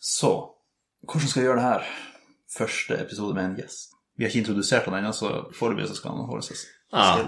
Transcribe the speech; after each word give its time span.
Så 0.00 0.32
hvordan 1.06 1.28
skal 1.28 1.42
vi 1.42 1.46
gjøre 1.48 1.60
det 1.60 1.68
her? 1.68 1.88
Første 2.50 2.96
episode 2.98 3.36
med 3.36 3.44
en 3.44 3.56
gjest. 3.60 3.92
Vi 4.16 4.24
har 4.24 4.32
ikke 4.32 4.42
introdusert 4.42 4.88
han 4.88 4.98
ennå, 4.98 5.12
så 5.16 5.30
foreløpig 5.56 5.94
skal 5.96 6.16
han 6.16 6.28
holde 6.28 6.44
seg 6.48 6.66
Ah. 6.92 7.20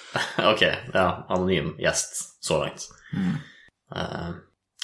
Ok, 0.52 0.62
ja, 0.94 1.24
anonym 1.28 1.74
gjest 1.80 2.44
så 2.44 2.62
langt. 2.62 2.86
Eh, 3.12 4.30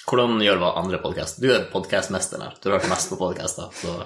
hvordan 0.09 0.41
gjør 0.45 0.61
hva 0.61 0.75
andre 0.81 1.01
podkast? 1.01 1.41
Du 1.41 1.49
er 1.53 1.67
podkastmesteren 1.73 2.45
her. 2.45 2.59
Du 2.61 2.69
har 2.69 2.79
hørt 2.79 2.91
mest 2.93 3.11
på 3.13 3.19
podkaster, 3.21 3.71
så 3.73 4.03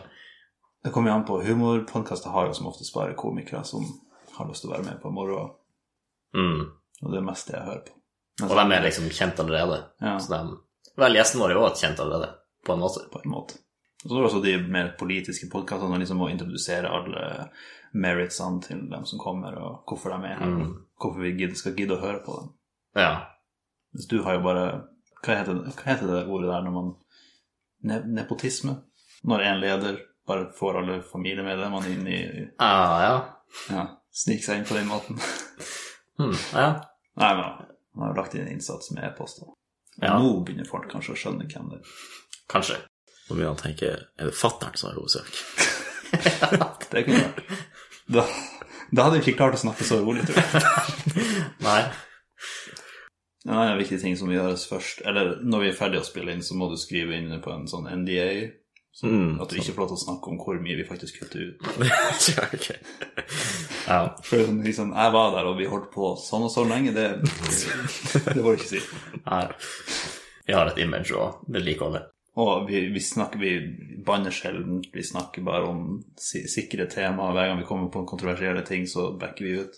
Det 0.82 0.90
kommer 0.90 1.10
jo 1.10 1.16
an 1.16 1.26
på. 1.26 1.40
Humorpodkaster 1.46 2.30
har 2.34 2.46
jo 2.48 2.54
som 2.58 2.66
oftest 2.66 2.94
bare 2.94 3.14
komikere 3.14 3.64
som 3.64 3.84
har 4.34 4.48
lyst 4.48 4.64
til 4.64 4.70
å 4.70 4.76
være 4.76 4.86
med 4.88 5.02
på 5.02 5.10
moro. 5.14 5.58
mm. 6.34 6.62
og 7.02 7.10
det 7.12 7.18
er 7.18 7.26
mest 7.26 7.46
det 7.46 7.54
jeg 7.54 7.66
hører 7.66 7.84
på. 7.86 7.92
Men 8.40 8.50
Og 8.50 8.56
de 8.56 8.74
er 8.74 8.82
liksom 8.82 9.10
kjent 9.10 9.40
allerede. 9.40 9.82
Ja. 10.00 10.18
Så 10.18 10.32
de, 10.32 10.56
vel, 10.96 11.14
gjesten 11.14 11.40
vår 11.40 11.50
er 11.50 11.58
jo 11.58 11.68
kjent 11.76 12.00
allerede, 12.00 12.32
på 12.66 12.72
en 12.74 12.80
måte. 12.82 13.04
på 13.12 13.20
en 13.24 13.30
måte. 13.30 13.58
Og 14.04 14.10
så 14.10 14.16
er 14.16 14.20
det 14.22 14.28
også 14.30 14.42
de 14.42 14.56
mer 14.72 14.88
politiske 14.98 15.46
podkastene 15.50 15.92
som 15.92 16.00
liksom 16.02 16.18
må 16.18 16.28
introdusere 16.32 16.90
alle 16.90 17.48
meritsene 17.94 18.62
til 18.64 18.80
dem 18.90 19.04
som 19.06 19.18
kommer, 19.22 19.54
og 19.60 19.84
hvorfor 19.86 20.10
de 20.10 20.30
er 20.30 20.40
her, 20.40 20.46
mm. 20.50 20.72
hvorfor 21.00 21.20
vi 21.22 21.34
gidder, 21.38 21.54
skal 21.60 21.76
gidde 21.76 21.94
å 21.98 22.02
høre 22.02 22.22
på 22.24 22.34
dem. 22.40 22.48
Ja. 22.98 23.12
Hvis 23.94 24.08
du 24.10 24.22
har 24.22 24.38
jo 24.38 24.42
bare 24.46 24.64
Hva 25.22 25.36
heter, 25.38 25.54
det- 25.54 25.74
hva 25.76 25.84
heter 25.86 26.06
det 26.10 26.26
ordet 26.26 26.48
der 26.50 26.62
når 26.66 26.72
man 26.74 26.94
ne 27.86 28.00
Nepotisme? 28.16 28.72
Når 29.22 29.40
en 29.46 29.60
leder 29.60 29.98
bare 30.26 30.48
får 30.58 30.78
alle 30.80 30.96
familiemedlemmene 31.02 31.92
inn 31.92 32.06
i 32.08 32.48
Ah, 32.58 33.02
ja. 33.02 33.34
Ja, 33.70 33.84
snike 34.10 34.42
seg 34.42 34.58
inn 34.58 34.64
på 34.66 34.74
den 34.74 34.88
måten. 34.90 35.18
Hmm, 36.18 36.34
ja. 36.52 36.66
Nei, 37.16 37.34
men 37.34 37.44
han 37.44 38.02
har 38.02 38.10
jo 38.10 38.16
lagt 38.20 38.34
inn 38.34 38.48
innsats 38.48 38.90
med 38.92 39.04
e-poster. 39.04 39.46
Ja. 39.96 40.18
Nå 40.18 40.42
begynner 40.44 40.68
folk 40.68 40.90
kanskje 40.92 41.14
å 41.14 41.16
skjønne 41.16 41.46
hvem 41.48 41.70
det 41.70 41.78
er. 41.78 41.94
Kanskje. 42.52 42.76
Nå 43.28 43.34
begynner 43.36 43.52
han 43.52 43.58
å 43.58 43.62
tenke 43.62 43.90
Er 43.96 44.28
det 44.28 44.36
fattern 44.36 44.76
som 44.76 44.90
har 44.90 44.98
hovedsøk? 45.00 45.32
ja, 46.12 46.70
Det 46.92 47.04
kunne 47.06 47.22
vært 47.22 47.42
Da, 48.12 48.24
da 48.92 49.06
hadde 49.06 49.18
vi 49.18 49.22
ikke 49.24 49.38
klart 49.40 49.56
å 49.56 49.62
snakke 49.62 49.86
så 49.88 50.00
rolig, 50.02 50.26
tror 50.28 50.40
jeg. 50.42 50.48
Nei. 51.68 51.82
En 53.46 53.54
annen 53.56 53.78
viktig 53.80 53.98
ting 54.02 54.14
som 54.20 54.30
gjøres 54.30 54.66
først, 54.70 55.00
eller 55.08 55.38
når 55.42 55.64
vi 55.64 55.70
er 55.72 55.78
ferdige 55.78 56.02
å 56.04 56.06
spille 56.06 56.34
inn, 56.34 56.42
så 56.46 56.54
må 56.58 56.68
du 56.70 56.76
skrive 56.78 57.16
inn 57.16 57.32
på 57.42 57.50
en 57.54 57.64
sånn 57.70 57.88
NDA. 58.02 58.28
Så 58.92 59.08
Mm, 59.08 59.38
at 59.40 59.48
du 59.48 59.56
ikke 59.56 59.72
får 59.72 59.80
lov 59.80 59.88
til 59.88 59.96
å 59.96 60.02
snakke 60.02 60.28
om 60.28 60.36
hvor 60.42 60.58
mye 60.60 60.76
vi 60.76 60.84
faktisk 60.84 61.22
kutter 61.22 61.46
ut. 61.48 61.56
ja. 63.88 64.00
For 64.20 64.42
sånn, 64.44 64.58
liksom, 64.66 64.92
jeg 64.92 65.14
var 65.14 65.30
der, 65.32 65.48
og 65.48 65.56
vi 65.56 65.68
holdt 65.70 65.88
på 65.94 66.10
sånn 66.20 66.44
og 66.44 66.52
så 66.52 66.66
lenge, 66.68 66.92
det, 66.92 67.06
det 67.24 68.42
må 68.44 68.52
du 68.52 68.60
ikke 68.60 68.68
si. 68.74 68.82
Nei. 69.24 69.46
Vi 70.44 70.52
har 70.58 70.68
et 70.68 70.82
image 70.84 71.16
å 71.16 71.30
vedlikeholde. 71.48 72.04
Og 72.40 72.64
vi, 72.68 72.80
vi 72.94 73.00
snakker, 73.04 73.38
vi 73.38 73.50
banner 74.06 74.30
sjelden, 74.32 74.80
vi 74.92 75.02
snakker 75.04 75.42
bare 75.44 75.62
om 75.68 75.98
sikre 76.16 76.86
temaer. 76.88 77.32
Hver 77.36 77.46
gang 77.50 77.58
vi 77.60 77.66
kommer 77.68 77.88
på 77.92 78.06
kontroversielle 78.08 78.62
ting, 78.64 78.86
så 78.88 79.10
backer 79.20 79.44
vi 79.44 79.50
ut. 79.60 79.74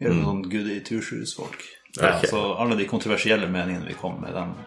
Vi 0.00 0.06
er 0.08 0.12
sånn 0.18 0.42
good 0.50 0.66
i 0.72 0.80
turshus-folk. 0.82 1.62
Ja. 1.96 2.18
Så 2.28 2.40
alle 2.60 2.76
de 2.76 2.84
kontroversielle 2.90 3.46
meningene 3.48 3.86
vi 3.88 3.94
kommer 3.96 4.20
med, 4.26 4.34
dem 4.34 4.50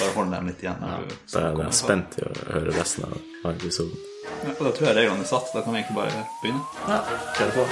Bare 0.00 0.12
hold 0.14 0.30
dem 0.34 0.46
litt 0.50 0.60
igjen. 0.66 0.82
Ja, 0.84 0.98
Da 1.32 1.38
er 1.46 1.52
jeg 1.64 1.72
spent 1.78 2.08
til 2.18 2.24
å 2.28 2.30
høre 2.50 2.70
resten 2.76 3.02
av 3.08 3.14
episoden. 3.54 3.96
Ja, 4.44 4.50
og 4.58 4.64
da 4.66 4.70
tror 4.76 4.86
jeg 4.90 4.96
reglene 5.00 5.24
er 5.24 5.30
satt. 5.32 5.48
Da 5.54 5.58
kan 5.64 5.72
vi 5.72 5.78
egentlig 5.80 5.98
bare 6.02 6.20
begynne. 6.42 6.62
Ja, 6.90 6.98
kjør 7.38 7.50
på. 7.56 7.62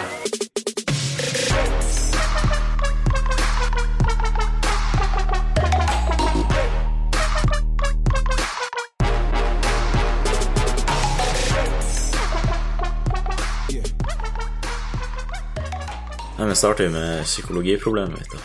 Starter 16.58 16.84
vi 16.84 16.90
med 16.90 17.24
psykologiproblemet 17.24 18.18
mitt, 18.18 18.32
da. 18.32 18.38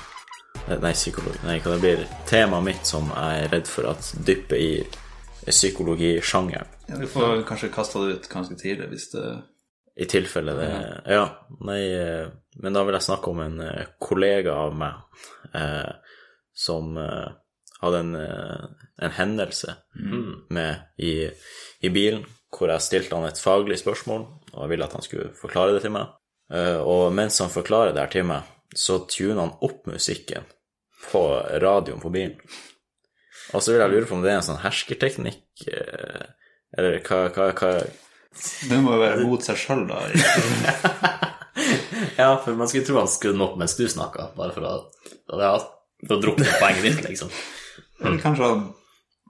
Eh, 0.68 0.80
Nei, 0.82 0.94
psykologi 0.94 1.40
Nei, 1.48 1.56
hva 1.64 1.74
det 1.74 1.82
blir. 1.82 2.04
Temaet 2.30 2.68
mitt 2.68 2.86
som 2.86 3.10
jeg 3.10 3.40
er 3.42 3.50
redd 3.56 3.70
for 3.70 3.90
at 3.90 4.12
dypper 4.28 4.62
i 4.62 4.74
psykologisjangeren. 5.50 6.70
Ja, 6.88 7.00
vi 7.02 7.10
får 7.10 7.42
kanskje 7.48 7.72
kasta 7.74 8.04
det 8.04 8.20
ut 8.20 8.30
ganske 8.30 8.56
tidlig 8.60 8.92
hvis 8.92 9.10
det 9.16 9.26
I 9.98 10.06
tilfelle 10.10 10.54
det 10.58 10.70
Ja, 11.10 11.26
nei, 11.66 11.82
eh, 11.90 12.30
men 12.62 12.78
da 12.78 12.84
vil 12.86 12.98
jeg 12.98 13.08
snakke 13.08 13.34
om 13.34 13.42
en 13.44 13.60
eh, 13.66 13.90
kollega 14.02 14.56
av 14.62 14.78
meg 14.78 14.94
eh, 15.58 15.92
som 16.54 16.98
eh, 16.98 17.30
hadde 17.82 18.00
en, 18.00 18.16
en 18.16 19.12
hendelse 19.18 19.74
med 20.54 21.02
i, 21.04 21.28
i 21.84 21.90
bilen, 21.92 22.22
hvor 22.54 22.72
jeg 22.72 22.86
stilte 22.86 23.18
han 23.18 23.28
et 23.28 23.42
faglig 23.42 23.82
spørsmål, 23.82 24.22
og 24.54 24.60
jeg 24.62 24.72
ville 24.72 24.88
at 24.88 24.96
han 24.96 25.04
skulle 25.04 25.34
forklare 25.36 25.74
det 25.76 25.82
til 25.84 25.92
meg. 25.98 26.14
Eh, 26.52 26.80
og 26.80 27.14
mens 27.16 27.40
han 27.44 27.54
forklarer 27.54 27.94
det 27.96 28.04
her 28.04 28.14
til 28.14 28.28
meg, 28.30 28.50
så 28.76 29.00
tuner 29.08 29.44
han 29.44 29.56
opp 29.64 29.88
musikken 29.90 30.48
på 31.12 31.24
radioen 31.62 32.02
på 32.02 32.12
bilen. 32.14 32.40
Og 33.54 33.62
så 33.62 33.74
vil 33.74 33.84
jeg 33.84 33.94
lure 33.94 34.08
på 34.10 34.18
om 34.18 34.24
det 34.24 34.32
er 34.32 34.40
en 34.40 34.48
sånn 34.48 34.64
herskerteknikk, 34.64 35.68
eh, 35.70 36.26
eller 36.78 37.00
hva, 37.06 37.28
hva, 37.36 37.52
hva 37.54 37.74
Det 38.34 38.80
må 38.82 38.96
jo 38.96 39.02
være 39.04 39.26
mot 39.28 39.46
seg 39.46 39.60
sjøl, 39.62 39.86
da. 39.92 40.04
Ja, 42.18 42.34
for 42.42 42.58
man 42.58 42.70
skulle 42.70 42.86
tro 42.86 42.98
han 42.98 43.10
skrudde 43.10 43.38
den 43.38 43.44
opp 43.46 43.58
mens 43.62 43.76
du 43.78 43.84
snakka, 43.90 44.32
bare 44.38 44.54
for 44.56 44.66
å, 44.66 44.72
for 45.30 46.16
å 46.16 46.22
drukne 46.22 46.48
poenget 46.60 46.86
ditt, 46.88 47.04
liksom. 47.12 47.30
Kanskje 48.02 48.48
han 48.50 48.64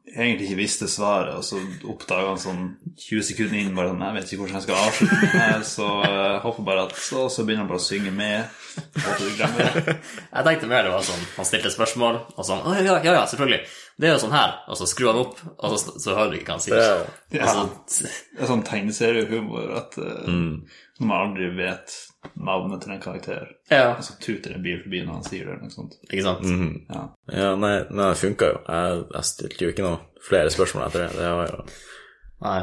egentlig 0.04 0.50
ikke 0.50 0.60
visste 0.60 0.88
svaret, 0.92 1.32
og 1.38 1.46
så 1.48 1.62
oppdaga 1.90 2.34
han 2.34 2.42
sånn 2.42 2.64
20 3.00 3.24
sekunder 3.24 3.60
inn 3.62 3.72
bare 3.76 3.94
sånn 3.94 4.04
Jeg 4.04 4.16
vet 4.18 4.28
ikke 4.28 4.40
hvordan 4.42 4.58
jeg 4.60 4.66
skal 4.66 4.82
avslutte 4.82 5.20
den 5.22 5.40
her, 5.40 5.64
så 5.68 5.88
jeg 6.04 6.42
håper 6.44 6.68
bare 6.68 6.84
at 6.90 6.98
Så, 7.00 7.24
så 7.32 7.46
begynner 7.46 7.64
han 7.64 7.72
bare 7.72 7.80
å 7.80 7.86
synge 7.86 8.12
med. 8.14 8.60
Håper 8.98 9.24
du 9.24 9.38
glemmer 9.38 9.80
det. 9.88 9.96
Jeg 10.34 10.48
tenkte 10.50 10.70
mer 10.70 10.86
det 10.88 10.94
var 10.94 11.08
sånn, 11.08 11.26
han 11.38 11.48
stilte 11.48 11.72
spørsmål, 11.74 12.20
og 12.36 12.48
sånn, 12.48 12.62
«Å, 12.66 12.76
ja, 12.82 12.98
ja, 13.06 13.16
ja, 13.20 13.26
selvfølgelig. 13.30 13.60
Det 14.02 14.10
er 14.10 14.16
jo 14.16 14.22
sånn 14.26 14.34
her, 14.36 14.56
og 14.68 14.80
så 14.80 14.88
skrur 14.90 15.12
han 15.12 15.22
opp, 15.22 15.42
og 15.54 15.76
så, 15.78 15.94
så 16.02 16.16
hører 16.18 16.34
du 16.34 16.40
ikke 16.40 16.50
hva 16.52 16.58
han 16.58 16.66
sier. 16.66 16.80
Det- 16.80 17.40
Ja. 17.40 17.48
Altså, 17.48 18.10
Det 18.34 18.42
er 18.44 18.50
sånn 18.50 18.66
tegneseriehumor 18.68 19.72
at 19.78 19.96
uh, 20.02 20.26
mm. 20.30 20.66
man 21.06 21.30
aldri 21.30 21.48
vet 21.58 21.94
navnet 22.44 22.84
til 22.84 22.94
en 22.96 23.02
karakter, 23.04 23.50
ja, 23.72 23.94
og 23.94 24.04
så 24.06 24.16
tuter 24.22 24.56
en 24.56 24.64
bil 24.64 24.80
forbi 24.84 25.02
når 25.04 25.14
han 25.20 25.26
sier 25.28 25.48
det, 25.48 25.56
eller 25.56 25.68
noe 25.68 25.74
sånt. 25.74 25.98
ikke 26.10 26.26
sant? 26.26 26.46
Ja. 26.90 27.04
Ja, 27.32 27.50
nei, 27.60 27.74
nei 27.90 28.10
det 28.12 28.20
funka 28.22 28.50
jo. 28.52 28.62
Jeg, 28.68 29.02
jeg 29.16 29.30
stilte 29.30 29.66
jo 29.66 29.74
ikke 29.74 29.88
noe 29.88 30.00
flere 30.24 30.54
spørsmål 30.54 30.88
etter 30.88 31.06
det. 31.06 31.10
Det 31.20 31.34
var 31.40 31.52
jo 31.52 31.66
Nei. 32.44 32.62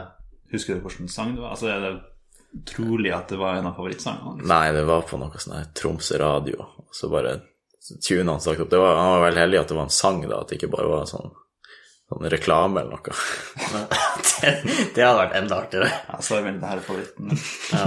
Husker 0.53 0.77
du 0.77 0.85
hvilken 0.85 1.09
sang 1.09 1.37
det 1.37 1.41
var? 1.45 1.55
Altså, 1.55 1.71
er 1.73 1.85
det 1.85 2.65
trolig 2.69 3.13
at 3.15 3.31
det 3.31 3.39
var 3.41 3.57
en 3.57 3.69
av 3.71 3.77
favorittsangene 3.79 4.27
hans? 4.27 4.49
Nei, 4.51 4.65
det 4.77 4.83
var 4.89 5.07
på 5.09 5.21
noe 5.21 5.41
sånn 5.41 5.57
her 5.57 5.71
Tromsø 5.79 6.19
radio, 6.21 6.67
og 6.83 6.97
så 6.97 7.09
bare 7.13 7.37
tuna 8.05 8.35
han 8.35 8.43
sagt 8.45 8.61
opp. 8.61 8.71
Det 8.73 8.81
var, 8.81 8.99
han 8.99 9.15
var 9.15 9.25
veldig 9.29 9.45
heldig 9.45 9.61
at 9.61 9.71
det 9.71 9.79
var 9.79 9.89
en 9.89 9.95
sang, 9.95 10.21
da, 10.27 10.43
at 10.43 10.51
det 10.51 10.59
ikke 10.59 10.73
bare 10.75 10.91
var 10.91 11.07
sånn, 11.09 11.31
sånn 12.11 12.29
reklame 12.35 12.83
eller 12.83 12.99
noe. 12.99 13.17
det, 14.43 14.53
det 14.97 15.07
hadde 15.07 15.21
vært 15.23 15.39
enda 15.41 15.61
artigere. 15.65 15.93
Ja, 16.11 16.21
så 16.27 16.39
er 16.39 16.47
vel 16.49 16.61
det 16.61 16.73
her 16.75 16.85
favoritten. 16.85 17.41
Ja. 17.73 17.87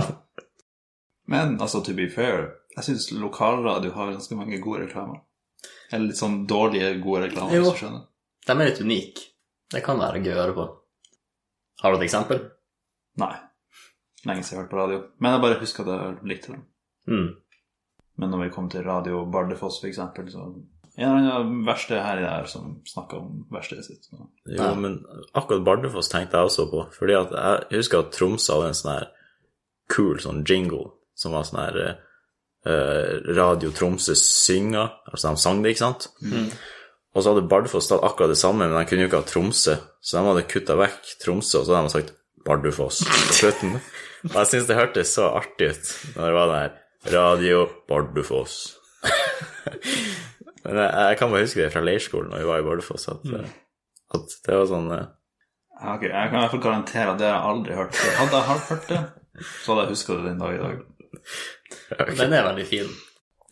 Men 1.27 1.57
altså, 1.61 1.83
to 1.85 1.93
be 1.93 2.09
fair, 2.09 2.49
jeg 2.75 2.83
syns 2.83 3.11
lokalradio 3.15 3.91
har 3.95 4.11
ganske 4.11 4.35
mange 4.35 4.59
gode 4.61 4.85
reklamer. 4.87 5.21
Eller 5.91 6.07
litt 6.09 6.17
sånn 6.19 6.45
dårlige, 6.49 7.01
gode 7.03 7.27
reklamer, 7.29 7.53
Jo. 7.55 7.61
hvis 7.63 7.71
du 7.79 7.85
skjønner. 7.85 8.03
De 8.47 8.51
er 8.51 8.65
litt 8.69 8.81
unike. 8.81 9.21
Det 9.71 9.83
kan 9.85 9.99
være 9.99 10.19
gøy 10.23 10.33
å 10.33 10.41
høre 10.41 10.53
på. 10.57 10.65
Har 11.81 11.91
du 11.93 11.97
et 12.01 12.07
eksempel? 12.09 12.41
Nei. 13.17 13.33
Lenge 14.25 14.43
siden 14.43 14.49
jeg 14.49 14.57
har 14.57 14.63
hørt 14.63 14.71
på 14.71 14.77
radio. 14.81 14.99
Men 15.19 15.31
jeg 15.35 15.41
bare 15.41 15.59
husker 15.59 15.83
at 15.87 15.93
jeg 16.01 16.27
likte 16.31 16.51
dem. 16.53 16.65
Mm. 17.07 17.35
Men 18.17 18.29
når 18.29 18.43
vi 18.43 18.49
kom 18.55 18.69
til 18.69 18.83
Radio 18.85 19.25
Bardufoss, 19.25 19.81
eksempel, 19.83 20.29
så 20.31 20.43
En 20.95 21.09
eller 21.09 21.31
annen 21.39 21.63
verste 21.65 21.97
her 21.97 22.19
i 22.19 22.21
der 22.21 22.45
som 22.45 22.75
snakka 22.85 23.17
om 23.17 23.47
verkstedet 23.51 23.85
sitt. 23.87 24.03
Så. 24.05 24.27
Jo, 24.45 24.61
Ja. 24.61 24.73
men 24.75 24.99
akkurat 25.33 25.63
Bardufoss 25.65 26.07
tenkte 26.09 26.37
jeg 26.37 26.45
også 26.51 26.69
på, 26.69 26.83
fordi 26.93 27.13
at 27.17 27.31
jeg 27.31 27.79
husker 27.79 27.99
at 27.99 28.11
Tromsø 28.11 28.53
hadde 28.53 28.67
en 28.67 28.73
sånn 28.77 28.91
her 28.99 29.07
kul 29.89 30.19
sånn 30.19 30.43
jingle, 30.45 30.91
som 31.15 31.35
var 31.35 31.47
sånn 31.47 31.61
her 31.61 31.79
eh, 31.83 33.33
Radio 33.35 33.73
Tromsø 33.75 34.15
synger, 34.17 34.95
altså 35.11 35.33
de 35.33 35.43
sang 35.43 35.61
det, 35.63 35.73
ikke 35.73 35.85
sant? 35.85 36.09
Og 37.13 37.21
så 37.21 37.33
hadde 37.33 37.45
Bardufoss 37.49 37.89
tatt 37.91 38.03
akkurat 38.05 38.31
det 38.33 38.39
samme, 38.39 38.65
men 38.65 38.77
de 38.77 38.89
kunne 38.89 39.05
jo 39.05 39.11
ikke 39.11 39.21
ha 39.21 39.29
Tromsø, 39.29 39.77
så 40.01 40.17
de 40.17 40.29
hadde 40.31 40.45
kutta 40.49 40.77
vekk 40.79 41.15
Tromsø, 41.21 41.61
og 41.61 41.67
så 41.67 41.75
hadde 41.75 41.89
de 41.89 41.95
sagt 41.97 42.13
Bardufoss 42.43 43.03
på 43.05 43.37
slutten. 43.37 43.77
Og 44.31 44.37
jeg 44.37 44.49
syns 44.53 44.69
det 44.69 44.77
hørtes 44.77 45.09
så 45.17 45.25
artig 45.35 45.73
ut 45.73 45.89
når 46.15 46.29
det 46.29 46.35
var 46.37 46.47
den 46.47 46.61
her 46.61 46.75
Radio 47.11 47.63
Bardufoss. 47.91 48.53
men 50.63 50.79
jeg, 50.79 50.87
jeg 50.87 51.17
kan 51.19 51.33
bare 51.33 51.43
huske 51.43 51.59
det 51.59 51.73
fra 51.73 51.83
leirskolen 51.83 52.31
når 52.31 52.39
vi 52.39 52.47
var 52.47 52.61
i 52.61 52.65
Bardufoss, 52.67 53.09
at, 53.11 53.25
mm. 53.27 53.49
at 54.15 54.37
det 54.47 54.59
var 54.61 54.69
sånn 54.71 54.87
eh, 54.95 55.09
ok, 55.81 56.05
Jeg 56.07 56.31
kan 56.31 56.37
i 56.37 56.39
hvert 56.39 56.55
fall 56.55 56.63
garantere 56.63 57.15
at 57.15 57.19
det 57.19 57.27
har 57.27 57.35
jeg 57.35 57.51
aldri 57.51 57.77
hørt 57.81 57.99
før. 57.99 58.15
Hadde 58.21 58.39
jeg 58.39 58.63
hørt 58.69 58.89
det, 58.93 59.01
så 59.43 59.73
hadde 59.73 59.83
jeg 59.83 59.91
huska 59.91 60.17
det 60.17 60.29
den 60.29 60.43
dag 60.45 60.55
i 60.55 60.61
dag. 60.63 60.81
Den 62.19 62.33
er 62.33 62.45
veldig 62.49 62.67
fin. 62.69 62.93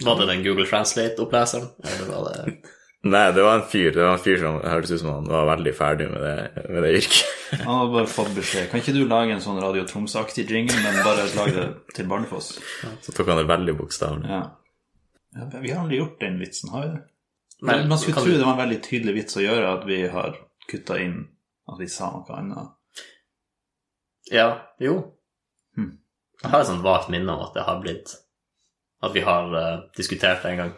Var 0.01 0.19
det 0.19 0.27
den 0.31 0.43
Google 0.45 0.65
Translate-oppleseren? 0.69 1.67
Det 1.83 2.53
Nei, 3.01 3.31
det 3.33 3.41
var 3.41 3.55
en 3.57 3.65
fyr 3.65 3.87
det 3.95 4.03
var 4.03 4.13
en 4.13 4.21
fyr 4.21 4.37
som 4.37 4.59
hørtes 4.61 4.91
ut 4.93 4.99
som 5.01 5.09
han 5.09 5.29
var 5.29 5.47
veldig 5.49 5.71
ferdig 5.73 6.05
med 6.11 6.21
det, 6.21 6.65
med 6.69 6.83
det 6.85 6.91
yrket. 6.99 7.21
Han 7.63 7.79
hadde 7.79 7.93
bare 7.95 8.09
fått 8.13 8.35
beskjed. 8.35 8.67
Kan 8.69 8.83
ikke 8.83 8.93
du 8.93 8.99
lage 9.09 9.33
en 9.33 9.41
sånn 9.41 9.57
Radio 9.61 9.87
Troms-aktig 9.89 10.45
jingle, 10.45 10.77
men 10.83 10.99
bare 11.05 11.25
lage 11.33 11.55
det 11.55 11.95
til 11.97 12.05
Barnefoss? 12.11 12.51
Så 13.01 13.15
tok 13.17 13.31
han 13.33 13.41
det 13.41 13.47
veldig 13.49 13.75
bokstavelig. 13.79 14.29
Ja. 14.29 14.43
ja. 15.33 15.47
Vi 15.63 15.73
har 15.73 15.81
aldri 15.81 15.97
gjort 15.97 16.21
den 16.21 16.37
vitsen, 16.43 16.69
har 16.75 16.85
vi 16.85 16.91
det? 16.93 17.01
Nei, 17.61 17.75
Men 17.79 17.89
man 17.89 18.01
skulle 18.01 18.21
tro 18.21 18.29
du- 18.29 18.37
det 18.37 18.45
var 18.45 18.53
en 18.53 18.61
veldig 18.63 18.79
tydelig 18.85 19.15
vits 19.17 19.37
å 19.37 19.43
gjøre 19.47 19.73
at 19.73 19.89
vi 19.89 19.99
har 20.13 20.37
kutta 20.69 21.01
inn 21.01 21.17
at 21.73 21.81
vi 21.81 21.89
sa 21.89 22.11
noe 22.13 22.37
annet. 22.37 22.71
Ja, 24.31 24.47
jo. 24.79 24.95
Hm. 25.77 25.97
Jeg 26.41 26.49
har 26.49 26.63
et 26.63 26.69
sånt 26.71 26.85
vagt 26.85 27.11
minne 27.13 27.33
om 27.33 27.43
at 27.45 27.53
det 27.53 27.65
har 27.67 27.81
blitt 27.83 28.15
At 29.01 29.13
vi 29.13 29.21
har 29.25 29.53
uh, 29.53 29.83
diskutert 29.97 30.43
det 30.43 30.51
en 30.51 30.57
gang. 30.63 30.73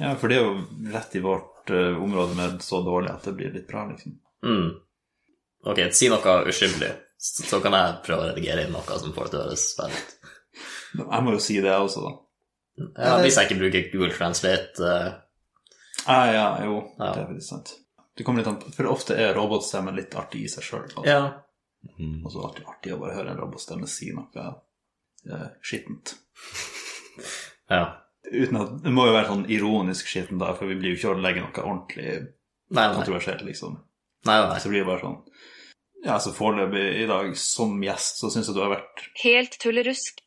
Ja, 0.00 0.14
for 0.20 0.28
det 0.28 0.38
er 0.38 0.46
jo 0.46 0.90
rett 0.92 1.14
i 1.16 1.22
vårt 1.24 1.70
uh, 1.70 1.96
område 2.02 2.36
med 2.36 2.62
så 2.64 2.82
dårlig 2.84 3.12
at 3.12 3.24
det 3.28 3.36
blir 3.38 3.52
litt 3.54 3.68
bra, 3.68 3.86
liksom. 3.88 4.18
Mm. 4.44 4.72
Ok, 5.64 5.80
si 5.94 6.08
noe 6.10 6.34
uskyldig, 6.50 6.90
så 7.22 7.46
så 7.46 7.60
kan 7.62 7.76
jeg 7.76 8.00
prøve 8.04 8.24
å 8.24 8.30
redigere 8.32 8.66
inn 8.66 8.74
noe 8.74 8.98
som 8.98 9.14
får 9.14 9.28
det 9.28 9.32
til 9.32 9.40
å 9.40 9.44
høres 9.46 9.66
feil 9.78 9.94
ut. 9.96 10.16
Jeg 10.98 11.24
må 11.24 11.36
jo 11.36 11.42
si 11.44 11.60
det 11.62 11.72
også, 11.76 12.02
da. 12.04 12.12
Ja, 12.96 13.14
hvis 13.22 13.36
jeg 13.38 13.48
ikke 13.48 13.60
bruker 13.60 13.86
Google 13.92 14.16
Translate 14.16 14.82
uh... 14.82 15.12
Ah, 16.10 16.26
ja, 16.32 16.46
jo, 16.66 16.80
Ja. 16.98 17.12
det 17.12 17.22
er 17.22 17.30
faktisk 17.30 17.48
sant. 17.52 17.72
Det 18.16 18.26
kommer 18.26 18.42
litt 18.42 18.50
an 18.50 18.58
på, 18.60 18.72
For 18.74 18.90
ofte 18.90 19.16
er 19.16 19.36
robotstemmen 19.36 19.96
litt 19.96 20.14
artig 20.18 20.42
i 20.44 20.50
seg 20.50 20.66
sjøl. 20.66 20.88
Ja. 21.06 21.20
Mm. 21.98 22.20
Og 22.24 22.30
så 22.32 22.42
artig, 22.46 22.64
artig 22.68 22.92
å 22.94 23.00
bare 23.00 23.14
høre 23.16 23.32
en 23.34 23.40
robotstemme 23.42 23.88
si 23.90 24.12
noe 24.14 24.44
eh, 25.30 25.48
skittent. 25.62 26.14
ja. 27.70 27.98
Uten 28.32 28.56
at, 28.60 28.76
Det 28.84 28.92
må 28.94 29.06
jo 29.08 29.14
være 29.16 29.28
sånn 29.28 29.48
ironisk 29.50 30.06
skittent, 30.08 30.38
da, 30.40 30.52
for 30.56 30.70
vi 30.70 30.76
blir 30.78 30.92
jo 30.94 30.98
ikke 31.00 31.10
å 31.14 31.20
legge 31.20 31.42
noe 31.42 31.64
ordentlig 31.64 32.12
Nei, 32.72 32.86
nei. 32.86 32.94
kontroversielt, 32.96 33.42
liksom. 33.44 33.74
nei, 34.28 34.36
nei. 34.48 34.58
Så 34.62 34.70
blir 34.72 34.84
det 34.84 34.88
bare 34.88 35.02
sånn 35.02 35.18
Ja, 36.06 36.16
så 36.22 36.32
foreløpig 36.34 36.84
i 37.02 37.06
dag, 37.10 37.32
som 37.38 37.74
gjest, 37.82 38.18
så 38.22 38.30
syns 38.32 38.48
jeg 38.48 38.56
du 38.56 38.62
har 38.62 38.72
vært 38.76 39.02
Helt 39.24 39.58
tullerusk. 39.62 40.22